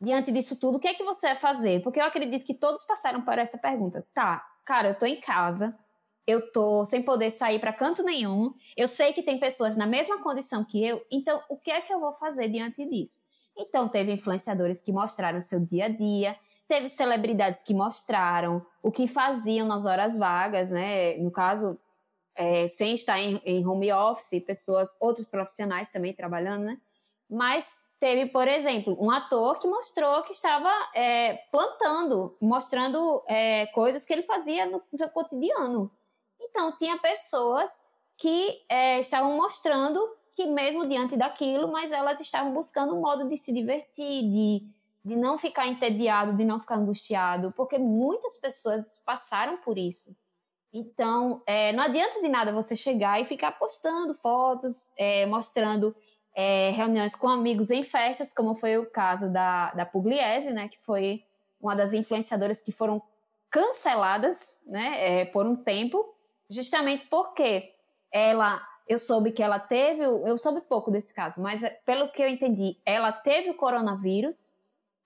diante 0.01 0.33
disso 0.33 0.59
tudo, 0.59 0.77
o 0.77 0.81
que 0.81 0.89
é 0.89 0.95
que 0.95 1.05
você 1.05 1.29
vai 1.29 1.37
fazer? 1.37 1.83
Porque 1.83 2.01
eu 2.01 2.05
acredito 2.05 2.45
que 2.45 2.55
todos 2.55 2.85
passaram 2.85 3.21
por 3.21 3.39
essa 3.39 3.59
pergunta. 3.59 4.07
Tá, 4.15 4.43
cara, 4.65 4.89
eu 4.89 4.95
tô 4.95 5.05
em 5.05 5.21
casa, 5.21 5.77
eu 6.27 6.51
tô 6.53 6.87
sem 6.87 7.03
poder 7.03 7.31
sair 7.31 7.59
para 7.59 7.73
canto 7.73 8.03
nenhum, 8.03 8.55
eu 8.77 8.89
sei 8.89 9.13
que 9.13 9.23
tem 9.23 9.39
pessoas 9.39 9.77
na 9.77 9.87
mesma 9.87 10.23
condição 10.23 10.65
que 10.65 10.85
eu, 10.85 11.05
então 11.11 11.43
o 11.49 11.57
que 11.57 11.71
é 11.71 11.81
que 11.81 11.93
eu 11.93 12.01
vou 12.01 12.13
fazer 12.15 12.49
diante 12.49 12.85
disso? 12.89 13.21
Então 13.57 13.89
teve 13.89 14.13
influenciadores 14.13 14.81
que 14.81 14.93
mostraram 14.93 15.39
o 15.39 15.43
seu 15.43 15.61
dia 15.61 15.87
a 15.87 15.89
dia, 15.89 16.37
teve 16.67 16.89
celebridades 16.89 17.63
que 17.63 17.75
mostraram 17.75 18.65
o 18.83 18.91
que 18.91 19.09
faziam 19.09 19.67
nas 19.67 19.85
horas 19.85 20.17
vagas, 20.17 20.71
né? 20.71 21.17
No 21.19 21.31
caso, 21.31 21.79
é, 22.35 22.69
sem 22.69 22.95
estar 22.95 23.19
em, 23.19 23.41
em, 23.45 23.67
home 23.67 23.93
office, 23.93 24.45
pessoas, 24.45 24.97
outros 25.01 25.29
profissionais 25.29 25.91
também 25.91 26.15
trabalhando, 26.15 26.65
né? 26.65 26.81
Mas 27.29 27.75
teve, 27.99 28.27
por 28.27 28.49
exemplo, 28.49 28.97
um 28.99 29.11
ator 29.11 29.59
que 29.59 29.69
mostrou 29.69 30.23
que 30.23 30.33
estava 30.33 30.73
é, 30.95 31.35
plantando, 31.51 32.37
mostrando 32.41 33.23
é, 33.29 33.67
coisas 33.67 34.05
que 34.05 34.13
ele 34.13 34.23
fazia 34.23 34.67
no 34.67 34.83
seu 34.89 35.09
cotidiano. 35.11 35.91
Então, 36.41 36.77
tinha 36.79 36.99
pessoas 36.99 37.71
que 38.17 38.65
é, 38.69 39.01
estavam 39.01 39.37
mostrando 39.37 40.01
que 40.35 40.47
mesmo 40.47 40.87
diante 40.87 41.17
daquilo, 41.17 41.71
mas 41.71 41.93
elas 41.93 42.21
estavam 42.21 42.53
buscando 42.53 42.95
um 42.95 43.01
modo 43.01 43.29
de 43.29 43.37
se 43.37 43.53
divertir, 43.53 44.23
de, 44.23 44.67
de 45.05 45.17
não 45.17 45.37
ficar 45.37 45.67
entediado, 45.67 46.33
de 46.35 46.45
não 46.45 46.59
ficar 46.59 46.77
angustiado, 46.77 47.53
porque 47.53 47.79
muitas 47.79 48.39
pessoas 48.39 49.01
passaram 49.05 49.59
por 49.59 49.77
isso. 49.77 50.17
Então, 50.73 51.43
é, 51.47 51.73
não 51.73 51.83
adianta 51.83 52.21
de 52.21 52.29
nada 52.29 52.53
você 52.53 52.77
chegar 52.77 53.21
e 53.21 53.25
ficar 53.25 53.53
postando 53.53 54.15
fotos, 54.15 54.91
é, 54.97 55.27
mostrando 55.27 55.95
é, 56.35 56.71
reuniões 56.71 57.15
com 57.15 57.29
amigos 57.29 57.71
em 57.71 57.83
festas, 57.83 58.33
como 58.33 58.55
foi 58.55 58.79
o 58.79 58.91
caso 58.91 59.33
da, 59.33 59.73
da 59.73 59.85
Pugliese, 59.85 60.51
né, 60.53 60.69
que 60.69 60.79
foi 60.81 61.25
uma 61.61 61.75
das 61.75 61.93
influenciadoras 61.93 62.61
que 62.61 62.73
foram 62.73 63.03
canceladas 63.51 64.61
né, 64.65 65.21
é, 65.21 65.25
por 65.25 65.45
um 65.45 65.57
tempo, 65.57 66.15
justamente 66.49 67.07
porque 67.07 67.75
ela, 68.13 68.65
eu 68.89 68.99
soube 68.99 69.33
que 69.33 69.43
ela 69.43 69.59
teve, 69.59 70.05
eu 70.05 70.39
soube 70.39 70.61
pouco 70.61 70.91
desse 70.91 71.13
caso, 71.13 71.41
mas 71.41 71.63
é, 71.65 71.71
pelo 71.85 72.11
que 72.13 72.23
eu 72.23 72.29
entendi, 72.29 72.79
ela 72.87 73.11
teve 73.11 73.51
o 73.51 73.55
coronavírus, 73.55 74.53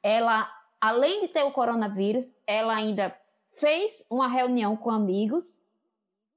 ela, 0.03 0.51
além 0.79 1.23
de 1.23 1.29
ter 1.29 1.43
o 1.43 1.53
coronavírus, 1.53 2.37
ela 2.47 2.75
ainda 2.75 3.17
fez 3.59 4.07
uma 4.11 4.29
reunião 4.29 4.77
com 4.77 4.91
amigos 4.91 5.63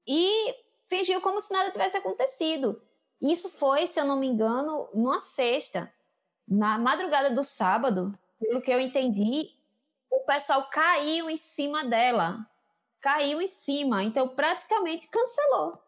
e 0.06 0.54
fingiu 0.86 1.20
como 1.20 1.40
se 1.40 1.52
nada 1.52 1.70
tivesse 1.70 1.96
acontecido. 1.96 2.80
Isso 3.20 3.48
foi, 3.48 3.86
se 3.86 4.00
eu 4.00 4.04
não 4.04 4.18
me 4.18 4.26
engano, 4.26 4.88
numa 4.94 5.20
sexta. 5.20 5.92
Na 6.46 6.78
madrugada 6.78 7.30
do 7.30 7.42
sábado, 7.42 8.16
pelo 8.38 8.62
que 8.62 8.70
eu 8.70 8.80
entendi, 8.80 9.50
o 10.10 10.20
pessoal 10.20 10.68
caiu 10.70 11.28
em 11.28 11.36
cima 11.36 11.84
dela. 11.84 12.38
Caiu 13.00 13.40
em 13.40 13.46
cima, 13.46 14.02
então 14.02 14.28
praticamente 14.28 15.08
cancelou. 15.08 15.78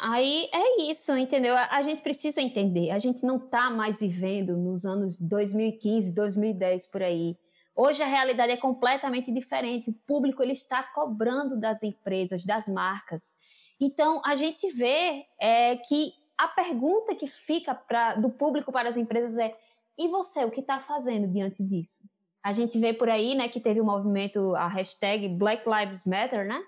Aí 0.00 0.48
é 0.52 0.82
isso, 0.82 1.16
entendeu? 1.16 1.56
A, 1.56 1.82
gente 1.82 2.02
precisa 2.02 2.40
entender. 2.40 2.90
A 2.90 3.00
gente 3.00 3.24
não 3.24 3.36
está 3.36 3.68
mais 3.68 3.98
vivendo 3.98 4.56
nos 4.56 4.84
anos 4.84 5.20
2015, 5.20 6.14
2010 6.14 6.86
por 6.86 7.02
aí. 7.02 7.36
Hoje 7.80 8.02
a 8.02 8.06
realidade 8.06 8.50
é 8.50 8.56
completamente 8.56 9.30
diferente. 9.30 9.90
O 9.90 9.92
público 9.92 10.42
ele 10.42 10.50
está 10.50 10.82
cobrando 10.82 11.56
das 11.56 11.80
empresas, 11.84 12.44
das 12.44 12.66
marcas. 12.66 13.36
Então 13.80 14.20
a 14.24 14.34
gente 14.34 14.68
vê 14.72 15.24
é, 15.40 15.76
que 15.76 16.12
a 16.36 16.48
pergunta 16.48 17.14
que 17.14 17.28
fica 17.28 17.76
pra, 17.76 18.16
do 18.16 18.30
público 18.30 18.72
para 18.72 18.88
as 18.88 18.96
empresas 18.96 19.38
é: 19.38 19.56
e 19.96 20.08
você, 20.08 20.44
o 20.44 20.50
que 20.50 20.58
está 20.58 20.80
fazendo 20.80 21.28
diante 21.28 21.62
disso? 21.62 22.02
A 22.42 22.52
gente 22.52 22.80
vê 22.80 22.92
por 22.92 23.08
aí, 23.08 23.36
né, 23.36 23.46
que 23.46 23.60
teve 23.60 23.78
o 23.78 23.84
um 23.84 23.86
movimento, 23.86 24.56
a 24.56 24.66
hashtag 24.66 25.28
Black 25.28 25.62
Lives 25.64 26.02
Matter, 26.02 26.48
né? 26.48 26.60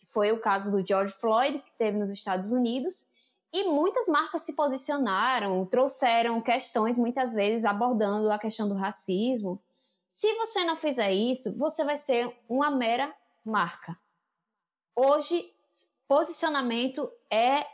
Que 0.00 0.06
foi 0.06 0.32
o 0.32 0.40
caso 0.40 0.72
do 0.72 0.84
George 0.84 1.14
Floyd, 1.14 1.60
que 1.60 1.78
teve 1.78 1.96
nos 1.96 2.10
Estados 2.10 2.50
Unidos. 2.50 3.06
E 3.52 3.62
muitas 3.70 4.08
marcas 4.08 4.42
se 4.42 4.52
posicionaram, 4.54 5.64
trouxeram 5.64 6.40
questões, 6.40 6.98
muitas 6.98 7.32
vezes 7.32 7.64
abordando 7.64 8.32
a 8.32 8.38
questão 8.38 8.68
do 8.68 8.74
racismo, 8.74 9.62
se 10.16 10.32
você 10.36 10.64
não 10.64 10.76
fizer 10.76 11.12
isso, 11.12 11.54
você 11.58 11.84
vai 11.84 11.98
ser 11.98 12.34
uma 12.48 12.70
mera 12.70 13.14
marca. 13.44 13.98
Hoje, 14.94 15.52
posicionamento 16.08 17.12
é 17.30 17.66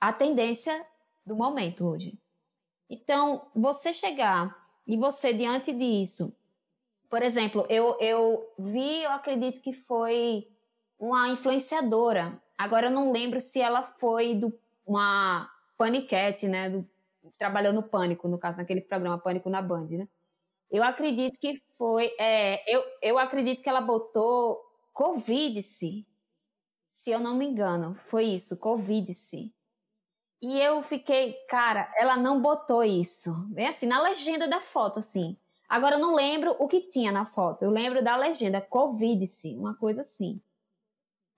a 0.00 0.10
tendência 0.10 0.82
do 1.26 1.36
momento 1.36 1.86
hoje. 1.86 2.18
Então, 2.88 3.50
você 3.54 3.92
chegar 3.92 4.56
e 4.86 4.96
você 4.96 5.34
diante 5.34 5.74
disso, 5.74 6.34
por 7.10 7.22
exemplo, 7.22 7.66
eu, 7.68 7.98
eu 8.00 8.50
vi, 8.58 9.02
eu 9.02 9.10
acredito 9.10 9.60
que 9.60 9.74
foi 9.74 10.48
uma 10.98 11.28
influenciadora. 11.28 12.42
Agora 12.56 12.86
eu 12.86 12.92
não 12.92 13.12
lembro 13.12 13.42
se 13.42 13.60
ela 13.60 13.82
foi 13.82 14.34
do 14.34 14.58
uma 14.86 15.50
paniquete, 15.76 16.48
né? 16.48 16.70
Do, 16.70 16.88
trabalhando 17.36 17.76
no 17.76 17.82
Pânico, 17.82 18.26
no 18.26 18.38
caso, 18.38 18.56
naquele 18.56 18.80
programa 18.80 19.18
Pânico 19.18 19.50
na 19.50 19.60
Band, 19.60 19.88
né? 19.90 20.08
Eu 20.74 20.82
acredito 20.82 21.38
que 21.38 21.62
foi. 21.78 22.12
É, 22.18 22.60
eu, 22.68 22.82
eu 23.00 23.16
acredito 23.16 23.62
que 23.62 23.68
ela 23.68 23.80
botou 23.80 24.60
Covid-se. 24.92 26.04
Se 26.90 27.12
eu 27.12 27.20
não 27.20 27.36
me 27.36 27.46
engano, 27.46 27.94
foi 28.08 28.24
isso, 28.24 28.58
Covid-se. 28.58 29.54
E 30.42 30.60
eu 30.60 30.82
fiquei, 30.82 31.34
cara, 31.48 31.94
ela 31.96 32.16
não 32.16 32.42
botou 32.42 32.82
isso. 32.82 33.32
Bem 33.50 33.68
assim, 33.68 33.86
na 33.86 34.02
legenda 34.02 34.48
da 34.48 34.60
foto, 34.60 34.98
assim. 34.98 35.36
Agora 35.68 35.94
eu 35.94 36.00
não 36.00 36.12
lembro 36.12 36.56
o 36.58 36.66
que 36.66 36.80
tinha 36.80 37.12
na 37.12 37.24
foto. 37.24 37.62
Eu 37.62 37.70
lembro 37.70 38.02
da 38.02 38.16
legenda, 38.16 38.60
Covid-se, 38.60 39.54
uma 39.56 39.76
coisa 39.76 40.00
assim. 40.00 40.42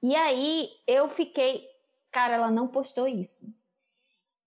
E 0.03 0.17
aí 0.17 0.71
eu 0.87 1.11
fiquei, 1.11 1.69
cara, 2.11 2.33
ela 2.33 2.51
não 2.51 2.69
postou 2.69 3.07
isso. 3.07 3.45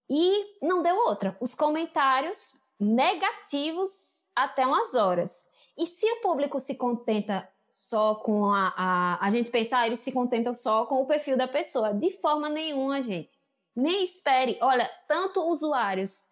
E 0.09 0.57
não 0.65 0.81
deu 0.81 0.95
outra. 0.95 1.37
Os 1.39 1.53
comentários 1.53 2.59
negativos 2.79 4.25
até 4.35 4.65
umas 4.65 4.95
horas. 4.95 5.43
E 5.77 5.85
se 5.85 6.05
o 6.05 6.21
público 6.21 6.59
se 6.59 6.75
contenta 6.75 7.47
só 7.73 8.15
com 8.15 8.45
a. 8.45 8.73
A, 8.75 9.27
a 9.27 9.31
gente 9.31 9.49
pensar, 9.49 9.79
ah, 9.79 9.87
eles 9.87 9.99
se 9.99 10.11
contentam 10.11 10.53
só 10.53 10.85
com 10.85 11.01
o 11.01 11.05
perfil 11.05 11.37
da 11.37 11.47
pessoa. 11.47 11.93
De 11.93 12.11
forma 12.11 12.49
nenhuma, 12.49 13.01
gente. 13.01 13.39
Nem 13.75 14.03
espere. 14.03 14.57
Olha, 14.61 14.89
tanto 15.07 15.41
usuários, 15.41 16.27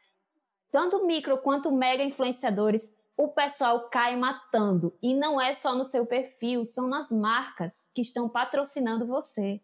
tanto 0.71 1.05
micro 1.05 1.37
quanto 1.37 1.71
mega 1.71 2.03
influenciadores, 2.03 2.93
o 3.15 3.29
pessoal 3.29 3.89
cai 3.89 4.15
matando. 4.15 4.97
E 5.01 5.13
não 5.13 5.39
é 5.39 5.53
só 5.53 5.73
no 5.73 5.85
seu 5.85 6.05
perfil, 6.05 6.65
são 6.65 6.87
nas 6.87 7.11
marcas 7.11 7.89
que 7.93 8.01
estão 8.01 8.27
patrocinando 8.27 9.07
você. 9.07 9.61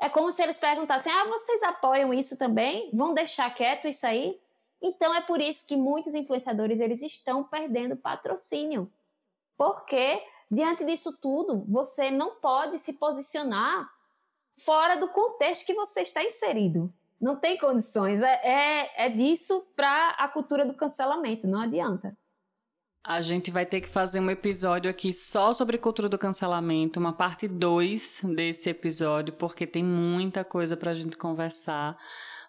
É 0.00 0.08
como 0.08 0.32
se 0.32 0.42
eles 0.42 0.56
perguntassem: 0.56 1.12
ah, 1.12 1.26
vocês 1.26 1.62
apoiam 1.62 2.14
isso 2.14 2.38
também? 2.38 2.90
Vão 2.94 3.12
deixar 3.12 3.54
quieto 3.54 3.86
isso 3.86 4.06
aí? 4.06 4.40
Então 4.82 5.14
é 5.14 5.20
por 5.20 5.40
isso 5.40 5.66
que 5.66 5.76
muitos 5.76 6.14
influenciadores 6.14 6.80
eles 6.80 7.02
estão 7.02 7.44
perdendo 7.44 7.96
patrocínio. 7.96 8.90
Porque 9.56 10.22
diante 10.50 10.84
disso 10.84 11.18
tudo, 11.20 11.64
você 11.68 12.10
não 12.10 12.36
pode 12.36 12.78
se 12.78 12.94
posicionar 12.94 13.90
fora 14.56 14.96
do 14.96 15.08
contexto 15.08 15.66
que 15.66 15.74
você 15.74 16.00
está 16.00 16.24
inserido. 16.24 16.92
Não 17.20 17.36
tem 17.36 17.58
condições. 17.58 18.22
É, 18.22 18.40
é, 18.42 19.06
é 19.06 19.08
disso 19.08 19.66
para 19.76 20.10
a 20.10 20.28
cultura 20.28 20.64
do 20.64 20.74
cancelamento, 20.74 21.46
não 21.46 21.60
adianta. 21.60 22.16
A 23.02 23.22
gente 23.22 23.50
vai 23.50 23.64
ter 23.64 23.80
que 23.80 23.88
fazer 23.88 24.20
um 24.20 24.30
episódio 24.30 24.90
aqui 24.90 25.12
só 25.12 25.54
sobre 25.54 25.78
cultura 25.78 26.08
do 26.08 26.18
cancelamento, 26.18 27.00
uma 27.00 27.14
parte 27.14 27.48
2 27.48 28.20
desse 28.36 28.68
episódio, 28.68 29.32
porque 29.32 29.66
tem 29.66 29.82
muita 29.82 30.44
coisa 30.44 30.76
para 30.76 30.90
a 30.90 30.94
gente 30.94 31.16
conversar. 31.16 31.96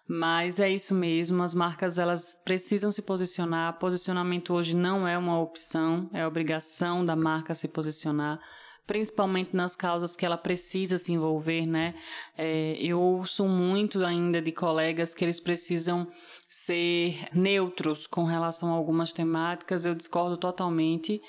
Mas 0.08 0.58
é 0.58 0.68
isso 0.68 0.94
mesmo, 0.94 1.42
as 1.42 1.54
marcas 1.54 1.98
elas 1.98 2.34
precisam 2.44 2.90
se 2.90 3.02
posicionar. 3.02 3.78
Posicionamento 3.78 4.52
hoje 4.52 4.76
não 4.76 5.06
é 5.06 5.16
uma 5.16 5.40
opção, 5.40 6.10
é 6.12 6.26
obrigação 6.26 7.04
da 7.04 7.14
marca 7.14 7.54
se 7.54 7.68
posicionar 7.68 8.40
principalmente 8.86 9.54
nas 9.54 9.76
causas 9.76 10.16
que 10.16 10.26
ela 10.26 10.36
precisa 10.36 10.98
se 10.98 11.12
envolver, 11.12 11.66
né? 11.66 11.94
É, 12.36 12.76
eu 12.78 13.00
ouço 13.00 13.46
muito 13.46 14.04
ainda 14.04 14.42
de 14.42 14.50
colegas 14.52 15.14
que 15.14 15.24
eles 15.24 15.40
precisam 15.40 16.06
ser 16.48 17.28
neutros 17.32 18.06
com 18.06 18.24
relação 18.24 18.70
a 18.70 18.76
algumas 18.76 19.12
temáticas, 19.12 19.86
eu 19.86 19.94
discordo 19.94 20.36
totalmente. 20.36 21.22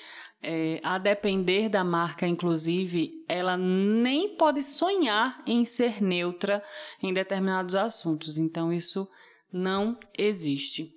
É, 0.46 0.78
a 0.82 0.98
depender 0.98 1.70
da 1.70 1.82
marca, 1.82 2.26
inclusive, 2.26 3.24
ela 3.26 3.56
nem 3.56 4.36
pode 4.36 4.60
sonhar 4.60 5.42
em 5.46 5.64
ser 5.64 6.02
neutra 6.02 6.62
em 7.02 7.14
determinados 7.14 7.74
assuntos. 7.74 8.36
Então, 8.36 8.70
isso 8.70 9.08
não 9.50 9.98
existe. 10.18 10.92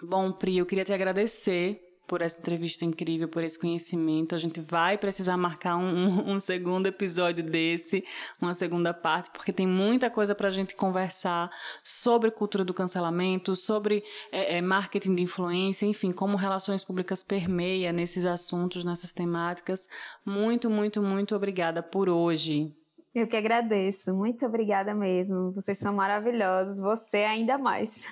Bom, 0.00 0.32
Pri, 0.32 0.58
eu 0.58 0.66
queria 0.66 0.84
te 0.84 0.92
agradecer 0.92 1.81
por 2.06 2.20
essa 2.20 2.38
entrevista 2.38 2.84
incrível, 2.84 3.28
por 3.28 3.42
esse 3.42 3.58
conhecimento. 3.58 4.34
A 4.34 4.38
gente 4.38 4.60
vai 4.60 4.98
precisar 4.98 5.36
marcar 5.36 5.76
um, 5.76 6.32
um 6.32 6.40
segundo 6.40 6.86
episódio 6.86 7.42
desse, 7.42 8.04
uma 8.40 8.54
segunda 8.54 8.92
parte, 8.92 9.30
porque 9.30 9.52
tem 9.52 9.66
muita 9.66 10.10
coisa 10.10 10.34
para 10.34 10.48
a 10.48 10.50
gente 10.50 10.74
conversar 10.74 11.50
sobre 11.82 12.30
cultura 12.30 12.64
do 12.64 12.74
cancelamento, 12.74 13.56
sobre 13.56 14.04
é, 14.30 14.58
é, 14.58 14.62
marketing 14.62 15.14
de 15.14 15.22
influência, 15.22 15.86
enfim, 15.86 16.12
como 16.12 16.36
relações 16.36 16.84
públicas 16.84 17.22
permeia 17.22 17.92
nesses 17.92 18.24
assuntos, 18.24 18.84
nessas 18.84 19.12
temáticas. 19.12 19.88
Muito, 20.24 20.68
muito, 20.68 21.02
muito 21.02 21.34
obrigada 21.34 21.82
por 21.82 22.08
hoje. 22.08 22.74
Eu 23.14 23.26
que 23.26 23.36
agradeço. 23.36 24.14
Muito 24.14 24.46
obrigada 24.46 24.94
mesmo. 24.94 25.52
Vocês 25.52 25.78
são 25.78 25.92
maravilhosos. 25.94 26.80
Você 26.80 27.18
ainda 27.18 27.58
mais. 27.58 28.02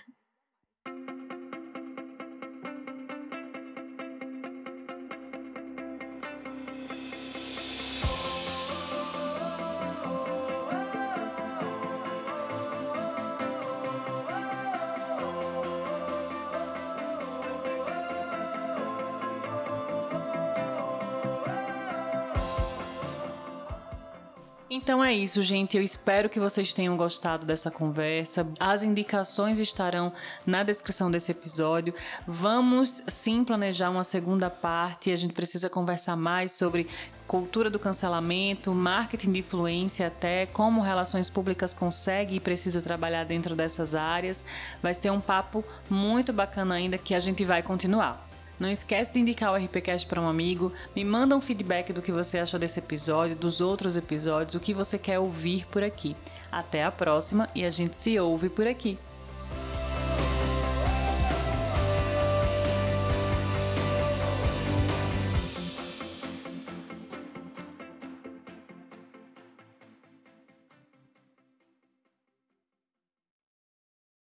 Então 24.73 25.03
é 25.05 25.13
isso, 25.13 25.43
gente. 25.43 25.77
Eu 25.77 25.83
espero 25.83 26.29
que 26.29 26.39
vocês 26.39 26.73
tenham 26.73 26.97
gostado 26.97 27.45
dessa 27.45 27.73
conversa. 27.73 28.47
As 28.61 28.85
indicações 28.85 29.59
estarão 29.59 30.13
na 30.47 30.63
descrição 30.63 31.11
desse 31.11 31.33
episódio. 31.33 31.93
Vamos 32.25 33.03
sim 33.09 33.43
planejar 33.43 33.91
uma 33.91 34.05
segunda 34.05 34.49
parte. 34.49 35.11
A 35.11 35.17
gente 35.17 35.35
precisa 35.35 35.69
conversar 35.69 36.15
mais 36.15 36.53
sobre 36.53 36.87
cultura 37.27 37.69
do 37.69 37.81
cancelamento, 37.81 38.73
marketing 38.73 39.33
de 39.33 39.41
influência, 39.41 40.07
até 40.07 40.47
como 40.47 40.81
relações 40.81 41.29
públicas 41.29 41.75
consegue 41.75 42.37
e 42.37 42.41
precisa 42.41 42.81
trabalhar 42.81 43.25
dentro 43.25 43.57
dessas 43.57 43.93
áreas. 43.93 44.45
Vai 44.81 44.95
ser 44.95 45.11
um 45.11 45.21
papo 45.21 45.65
muito 45.89 46.33
bacana 46.33 46.77
ainda 46.77 46.97
que 46.97 47.13
a 47.13 47.19
gente 47.19 47.45
vai 47.45 47.61
continuar. 47.61 48.30
Não 48.61 48.71
esquece 48.71 49.11
de 49.11 49.19
indicar 49.19 49.53
o 49.53 49.57
RPCast 49.57 50.07
para 50.07 50.21
um 50.21 50.29
amigo, 50.29 50.71
me 50.95 51.03
manda 51.03 51.35
um 51.35 51.41
feedback 51.41 51.95
do 51.95 52.03
que 52.03 52.13
você 52.13 52.39
achou 52.39 52.61
desse 52.61 52.79
episódio, 52.79 53.35
dos 53.35 53.63
outros 53.63 53.97
episódios, 53.97 54.55
o 54.55 54.61
que 54.61 54.75
você 54.75 54.99
quer 54.99 55.19
ouvir 55.19 55.67
por 55.69 55.83
aqui. 55.83 56.15
Até 56.53 56.85
a 56.85 56.93
próxima 56.93 57.49
e 57.55 57.65
a 57.65 57.71
gente 57.71 57.97
se 57.97 58.21
ouve 58.21 58.51
por 58.51 58.67
aqui. 58.67 58.99